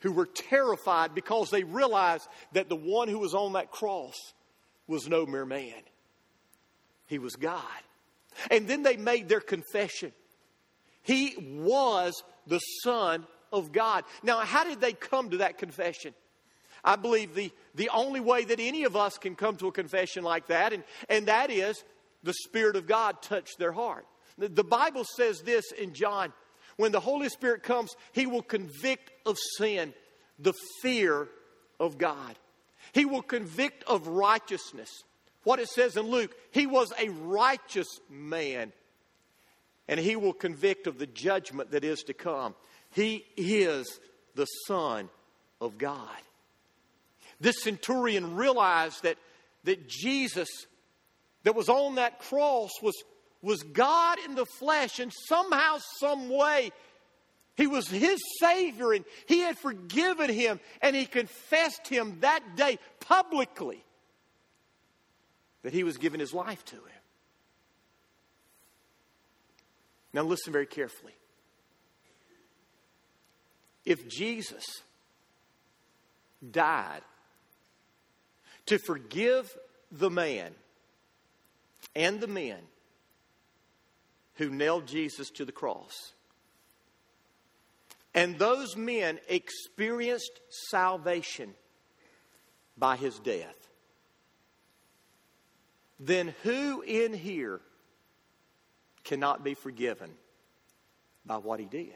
who 0.00 0.12
were 0.12 0.26
terrified 0.26 1.14
because 1.14 1.50
they 1.50 1.64
realized 1.64 2.28
that 2.52 2.68
the 2.68 2.76
one 2.76 3.08
who 3.08 3.18
was 3.18 3.34
on 3.34 3.54
that 3.54 3.70
cross 3.70 4.14
was 4.86 5.08
no 5.08 5.26
mere 5.26 5.44
man, 5.46 5.82
he 7.06 7.18
was 7.18 7.36
God. 7.36 7.62
And 8.50 8.68
then 8.68 8.82
they 8.82 8.96
made 8.96 9.28
their 9.28 9.40
confession. 9.40 10.12
He 11.02 11.34
was 11.58 12.22
the 12.46 12.58
Son 12.58 13.26
of 13.52 13.72
God. 13.72 14.04
Now, 14.22 14.40
how 14.40 14.64
did 14.64 14.80
they 14.80 14.92
come 14.92 15.30
to 15.30 15.38
that 15.38 15.56
confession? 15.56 16.12
I 16.84 16.96
believe 16.96 17.34
the, 17.34 17.50
the 17.74 17.88
only 17.88 18.20
way 18.20 18.44
that 18.44 18.60
any 18.60 18.84
of 18.84 18.94
us 18.94 19.18
can 19.18 19.34
come 19.34 19.56
to 19.56 19.68
a 19.68 19.72
confession 19.72 20.22
like 20.22 20.48
that, 20.48 20.72
and, 20.72 20.84
and 21.08 21.26
that 21.26 21.50
is 21.50 21.82
the 22.22 22.34
Spirit 22.34 22.76
of 22.76 22.86
God 22.86 23.22
touched 23.22 23.58
their 23.58 23.72
heart. 23.72 24.06
The, 24.38 24.48
the 24.48 24.64
Bible 24.64 25.04
says 25.16 25.40
this 25.40 25.72
in 25.72 25.94
John 25.94 26.32
when 26.76 26.92
the 26.92 27.00
Holy 27.00 27.28
Spirit 27.28 27.62
comes, 27.62 27.96
He 28.12 28.26
will 28.26 28.42
convict 28.42 29.10
of 29.26 29.36
sin 29.58 29.94
the 30.38 30.54
fear 30.82 31.28
of 31.80 31.98
God. 31.98 32.36
He 32.92 33.04
will 33.04 33.22
convict 33.22 33.84
of 33.84 34.06
righteousness. 34.06 34.90
What 35.44 35.58
it 35.58 35.68
says 35.68 35.96
in 35.96 36.06
Luke, 36.06 36.34
He 36.50 36.66
was 36.66 36.92
a 36.98 37.08
righteous 37.08 38.00
man 38.10 38.72
and 39.88 40.00
he 40.00 40.16
will 40.16 40.32
convict 40.32 40.86
of 40.86 40.98
the 40.98 41.06
judgment 41.06 41.70
that 41.70 41.84
is 41.84 42.02
to 42.04 42.14
come. 42.14 42.54
He 42.90 43.24
is 43.36 44.00
the 44.34 44.46
Son 44.66 45.08
of 45.60 45.78
God. 45.78 46.08
This 47.40 47.62
centurion 47.62 48.36
realized 48.36 49.02
that, 49.02 49.18
that 49.64 49.88
Jesus, 49.88 50.48
that 51.44 51.54
was 51.54 51.68
on 51.68 51.96
that 51.96 52.18
cross, 52.20 52.70
was, 52.82 52.94
was 53.42 53.62
God 53.62 54.18
in 54.24 54.34
the 54.34 54.46
flesh, 54.46 54.98
and 54.98 55.12
somehow, 55.28 55.78
some 56.00 56.28
way, 56.28 56.72
he 57.56 57.66
was 57.66 57.88
his 57.88 58.20
Savior, 58.40 58.92
and 58.92 59.04
he 59.26 59.40
had 59.40 59.56
forgiven 59.56 60.30
him, 60.30 60.60
and 60.82 60.94
he 60.94 61.06
confessed 61.06 61.88
him 61.88 62.18
that 62.20 62.56
day 62.56 62.78
publicly 63.00 63.82
that 65.62 65.72
he 65.72 65.84
was 65.84 65.96
giving 65.96 66.20
his 66.20 66.34
life 66.34 66.64
to 66.66 66.76
him. 66.76 66.82
Now, 70.12 70.22
listen 70.22 70.52
very 70.52 70.66
carefully. 70.66 71.12
If 73.84 74.08
Jesus 74.08 74.64
died 76.50 77.02
to 78.66 78.78
forgive 78.78 79.56
the 79.92 80.10
man 80.10 80.54
and 81.94 82.20
the 82.20 82.26
men 82.26 82.58
who 84.36 84.50
nailed 84.50 84.86
Jesus 84.86 85.30
to 85.30 85.44
the 85.44 85.52
cross, 85.52 86.12
and 88.14 88.38
those 88.38 88.76
men 88.76 89.18
experienced 89.28 90.40
salvation 90.70 91.54
by 92.78 92.96
his 92.96 93.18
death, 93.18 93.56
then 95.98 96.34
who 96.42 96.82
in 96.82 97.12
here 97.12 97.60
cannot 99.04 99.44
be 99.44 99.54
forgiven 99.54 100.10
by 101.24 101.36
what 101.36 101.60
he 101.60 101.66
did. 101.66 101.92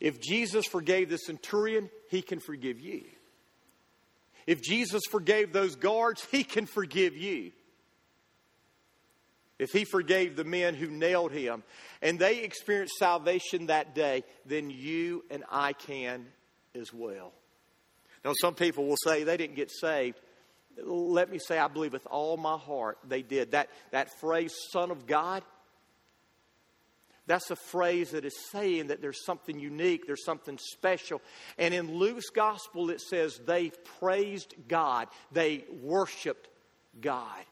If 0.00 0.20
Jesus 0.20 0.66
forgave 0.66 1.08
the 1.08 1.18
centurion, 1.18 1.88
he 2.10 2.20
can 2.20 2.40
forgive 2.40 2.80
you. 2.80 3.04
If 4.46 4.62
Jesus 4.62 5.02
forgave 5.10 5.52
those 5.52 5.76
guards, 5.76 6.26
he 6.30 6.44
can 6.44 6.66
forgive 6.66 7.16
you. 7.16 7.52
If 9.64 9.72
he 9.72 9.84
forgave 9.84 10.36
the 10.36 10.44
men 10.44 10.74
who 10.74 10.88
nailed 10.88 11.32
him 11.32 11.62
and 12.02 12.18
they 12.18 12.42
experienced 12.42 12.94
salvation 12.98 13.66
that 13.66 13.94
day, 13.94 14.22
then 14.46 14.70
you 14.70 15.24
and 15.30 15.42
I 15.50 15.72
can 15.72 16.26
as 16.74 16.92
well. 16.92 17.32
Now, 18.24 18.32
some 18.40 18.54
people 18.54 18.86
will 18.86 18.96
say 18.96 19.24
they 19.24 19.36
didn't 19.36 19.56
get 19.56 19.70
saved 19.70 20.20
let 20.82 21.30
me 21.30 21.38
say, 21.38 21.58
I 21.58 21.68
believe 21.68 21.92
with 21.92 22.06
all 22.06 22.36
my 22.36 22.56
heart 22.56 22.98
they 23.06 23.22
did. 23.22 23.52
That, 23.52 23.68
that 23.90 24.10
phrase, 24.20 24.54
Son 24.72 24.90
of 24.90 25.06
God, 25.06 25.42
that's 27.26 27.50
a 27.50 27.56
phrase 27.56 28.10
that 28.10 28.24
is 28.24 28.36
saying 28.50 28.88
that 28.88 29.00
there's 29.00 29.24
something 29.24 29.58
unique, 29.58 30.06
there's 30.06 30.24
something 30.24 30.58
special. 30.58 31.22
And 31.58 31.72
in 31.72 31.94
Luke's 31.94 32.28
gospel, 32.30 32.90
it 32.90 33.00
says 33.00 33.40
they 33.46 33.70
praised 33.98 34.54
God, 34.68 35.08
they 35.32 35.64
worshiped 35.82 36.48
God. 37.00 37.44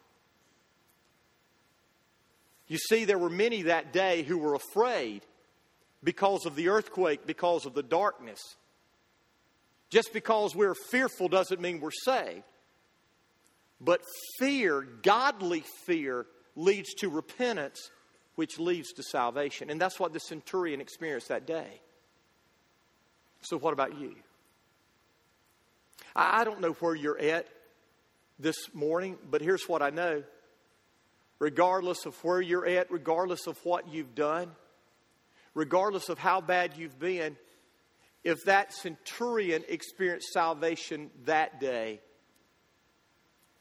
You 2.68 2.78
see, 2.78 3.04
there 3.04 3.18
were 3.18 3.30
many 3.30 3.62
that 3.62 3.92
day 3.92 4.22
who 4.22 4.38
were 4.38 4.54
afraid 4.54 5.22
because 6.02 6.46
of 6.46 6.56
the 6.56 6.68
earthquake, 6.68 7.26
because 7.26 7.66
of 7.66 7.74
the 7.74 7.82
darkness. 7.82 8.40
Just 9.90 10.12
because 10.12 10.54
we're 10.54 10.74
fearful 10.74 11.28
doesn't 11.28 11.60
mean 11.60 11.80
we're 11.80 11.90
saved. 11.90 12.44
But 13.80 14.00
fear, 14.38 14.82
godly 15.02 15.64
fear, 15.86 16.26
leads 16.56 16.94
to 16.94 17.08
repentance, 17.08 17.90
which 18.36 18.58
leads 18.58 18.92
to 18.92 19.02
salvation. 19.02 19.70
And 19.70 19.80
that's 19.80 19.98
what 19.98 20.12
the 20.12 20.20
centurion 20.20 20.80
experienced 20.80 21.28
that 21.28 21.46
day. 21.46 21.80
So, 23.42 23.58
what 23.58 23.72
about 23.72 23.98
you? 23.98 24.14
I 26.14 26.44
don't 26.44 26.60
know 26.60 26.72
where 26.74 26.94
you're 26.94 27.18
at 27.18 27.48
this 28.38 28.72
morning, 28.72 29.18
but 29.30 29.40
here's 29.40 29.68
what 29.68 29.82
I 29.82 29.90
know. 29.90 30.22
Regardless 31.42 32.06
of 32.06 32.14
where 32.22 32.40
you're 32.40 32.64
at, 32.64 32.88
regardless 32.92 33.48
of 33.48 33.58
what 33.64 33.92
you've 33.92 34.14
done, 34.14 34.48
regardless 35.54 36.08
of 36.08 36.16
how 36.16 36.40
bad 36.40 36.74
you've 36.76 37.00
been, 37.00 37.36
if 38.22 38.44
that 38.44 38.72
centurion 38.72 39.64
experienced 39.68 40.28
salvation 40.32 41.10
that 41.24 41.58
day, 41.58 41.98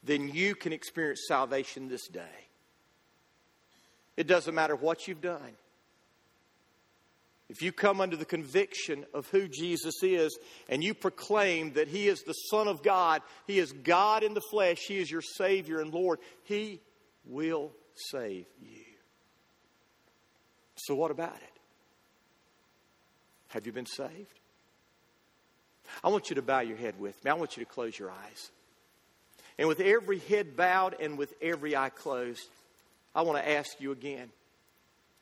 then 0.04 0.28
you 0.28 0.54
can 0.54 0.72
experience 0.72 1.24
salvation 1.26 1.88
this 1.88 2.06
day. 2.06 2.46
It 4.16 4.28
doesn't 4.28 4.54
matter 4.54 4.76
what 4.76 5.08
you've 5.08 5.20
done. 5.20 5.56
If 7.48 7.62
you 7.62 7.72
come 7.72 8.00
under 8.00 8.16
the 8.16 8.24
conviction 8.24 9.06
of 9.12 9.26
who 9.30 9.48
Jesus 9.48 10.04
is 10.04 10.38
and 10.68 10.84
you 10.84 10.94
proclaim 10.94 11.72
that 11.72 11.88
He 11.88 12.06
is 12.06 12.22
the 12.22 12.32
Son 12.32 12.68
of 12.68 12.84
God, 12.84 13.22
He 13.48 13.58
is 13.58 13.72
God 13.72 14.22
in 14.22 14.34
the 14.34 14.40
flesh, 14.52 14.78
He 14.86 14.98
is 14.98 15.10
your 15.10 15.20
Savior 15.20 15.80
and 15.80 15.92
Lord, 15.92 16.20
He 16.44 16.80
will 17.24 17.72
save 17.94 18.46
you. 18.60 18.84
So, 20.76 20.94
what 20.94 21.10
about 21.10 21.36
it? 21.36 21.52
Have 23.48 23.66
you 23.66 23.72
been 23.72 23.86
saved? 23.86 24.40
I 26.02 26.08
want 26.08 26.30
you 26.30 26.36
to 26.36 26.42
bow 26.42 26.60
your 26.60 26.76
head 26.76 26.98
with 26.98 27.22
me. 27.24 27.30
I 27.30 27.34
want 27.34 27.56
you 27.56 27.64
to 27.64 27.70
close 27.70 27.98
your 27.98 28.10
eyes. 28.10 28.50
And 29.58 29.68
with 29.68 29.80
every 29.80 30.18
head 30.18 30.56
bowed 30.56 30.96
and 31.00 31.18
with 31.18 31.34
every 31.42 31.76
eye 31.76 31.90
closed, 31.90 32.48
I 33.14 33.22
want 33.22 33.38
to 33.38 33.48
ask 33.48 33.80
you 33.80 33.92
again 33.92 34.30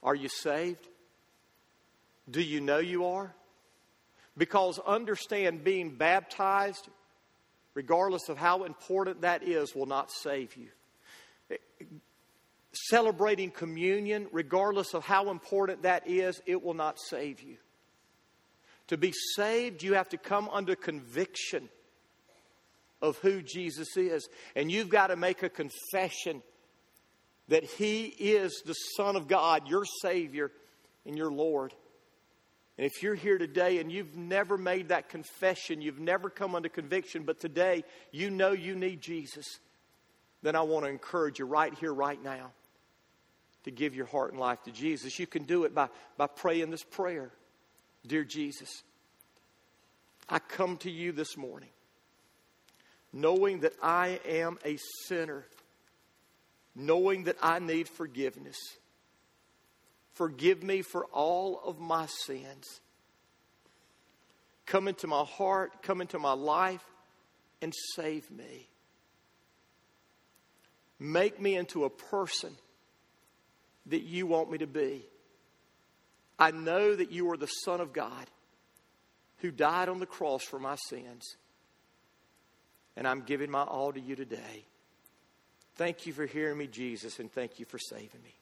Are 0.03 0.15
you 0.15 0.29
saved? 0.29 0.87
Do 2.31 2.41
you 2.41 2.61
know 2.61 2.79
you 2.79 3.07
are? 3.07 3.35
Because 4.37 4.79
understand 4.79 5.65
being 5.65 5.91
baptized, 5.97 6.89
regardless 7.75 8.29
of 8.29 8.39
how 8.39 8.63
important 8.63 9.23
that 9.23 9.43
is, 9.43 9.75
will 9.75 9.87
not 9.87 10.11
save 10.13 10.57
you. 10.57 10.69
Celebrating 12.73 13.51
communion, 13.51 14.29
regardless 14.33 14.95
of 14.95 15.05
how 15.05 15.31
important 15.31 15.83
that 15.83 16.09
is, 16.09 16.41
it 16.47 16.63
will 16.63 16.75
not 16.75 16.99
save 17.01 17.41
you. 17.41 17.57
To 18.89 18.97
be 18.97 19.13
saved, 19.35 19.83
you 19.83 19.95
have 19.95 20.09
to 20.11 20.17
come 20.17 20.49
under 20.49 20.75
conviction 20.77 21.69
of 23.03 23.17
who 23.19 23.43
Jesus 23.43 23.97
is. 23.97 24.29
And 24.55 24.71
you've 24.71 24.89
got 24.89 25.09
to 25.09 25.17
make 25.17 25.43
a 25.43 25.49
confession 25.49 26.43
that 27.49 27.65
He 27.65 28.05
is 28.05 28.63
the 28.65 28.75
Son 28.75 29.17
of 29.17 29.29
God, 29.29 29.69
your 29.69 29.85
Savior, 29.85 30.51
and 31.05 31.17
your 31.17 31.33
Lord. 31.33 31.75
And 32.79 32.87
if 32.87 33.03
you're 33.03 33.15
here 33.15 33.37
today 33.37 33.79
and 33.79 33.93
you've 33.93 34.17
never 34.17 34.57
made 34.57 34.89
that 34.89 35.09
confession, 35.09 35.83
you've 35.83 35.99
never 35.99 36.31
come 36.31 36.55
under 36.55 36.69
conviction, 36.69 37.25
but 37.25 37.41
today 37.41 37.85
you 38.11 38.31
know 38.31 38.53
you 38.53 38.75
need 38.75 39.01
Jesus, 39.01 39.59
then 40.42 40.57
I 40.57 40.62
want 40.62 40.85
to 40.85 40.90
encourage 40.90 41.38
you 41.38 41.44
right 41.44 41.72
here, 41.74 41.92
right 41.92 42.22
now, 42.22 42.53
to 43.64 43.70
give 43.70 43.94
your 43.94 44.07
heart 44.07 44.33
and 44.33 44.40
life 44.40 44.62
to 44.64 44.70
Jesus. 44.70 45.18
You 45.18 45.26
can 45.26 45.44
do 45.44 45.64
it 45.64 45.74
by, 45.74 45.88
by 46.16 46.26
praying 46.26 46.70
this 46.70 46.85
prayer 46.85 47.31
Dear 48.07 48.24
Jesus, 48.24 48.83
I 50.26 50.38
come 50.38 50.79
to 50.79 50.90
you 50.90 51.12
this 51.12 51.37
morning 51.37 51.68
knowing 53.12 53.61
that 53.61 53.74
I 53.83 54.20
am 54.26 54.59
a 54.64 54.79
sinner, 55.07 55.44
knowing 56.74 57.24
that 57.24 57.37
I 57.42 57.59
need 57.59 57.88
forgiveness. 57.88 58.57
Forgive 60.14 60.62
me 60.62 60.83
for 60.83 61.07
all 61.07 61.61
of 61.64 61.79
my 61.79 62.07
sins. 62.07 62.81
Come 64.66 64.87
into 64.87 65.07
my 65.07 65.24
heart, 65.24 65.83
come 65.83 66.00
into 66.00 66.18
my 66.18 66.33
life, 66.33 66.85
and 67.61 67.74
save 67.96 68.31
me. 68.31 68.69
Make 71.01 71.41
me 71.41 71.57
into 71.57 71.85
a 71.85 71.91
person 71.91 72.55
that 73.87 74.03
you 74.03 74.27
want 74.27 74.51
me 74.51 74.59
to 74.59 74.67
be. 74.67 75.07
I 76.39 76.51
know 76.51 76.95
that 76.95 77.11
you 77.11 77.31
are 77.33 77.39
the 77.39 77.47
Son 77.47 77.81
of 77.81 77.93
God 77.95 78.27
who 79.39 79.51
died 79.51 79.89
on 79.89 79.99
the 79.99 80.07
cross 80.07 80.43
for 80.45 80.59
my 80.59 80.77
sins. 80.89 81.37
And 82.97 83.09
I'm 83.09 83.23
giving 83.23 83.51
my 83.51 83.63
all 83.63 83.93
to 83.93 84.01
you 84.01 84.15
today. 84.15 84.67
Thank 85.77 86.07
you 86.07 86.13
for 86.13 86.27
hearing 86.27 86.59
me, 86.59 86.67
Jesus, 86.67 87.19
and 87.19 87.33
thank 87.33 87.59
you 87.59 87.65
for 87.65 87.79
saving 87.79 88.23
me. 88.23 88.35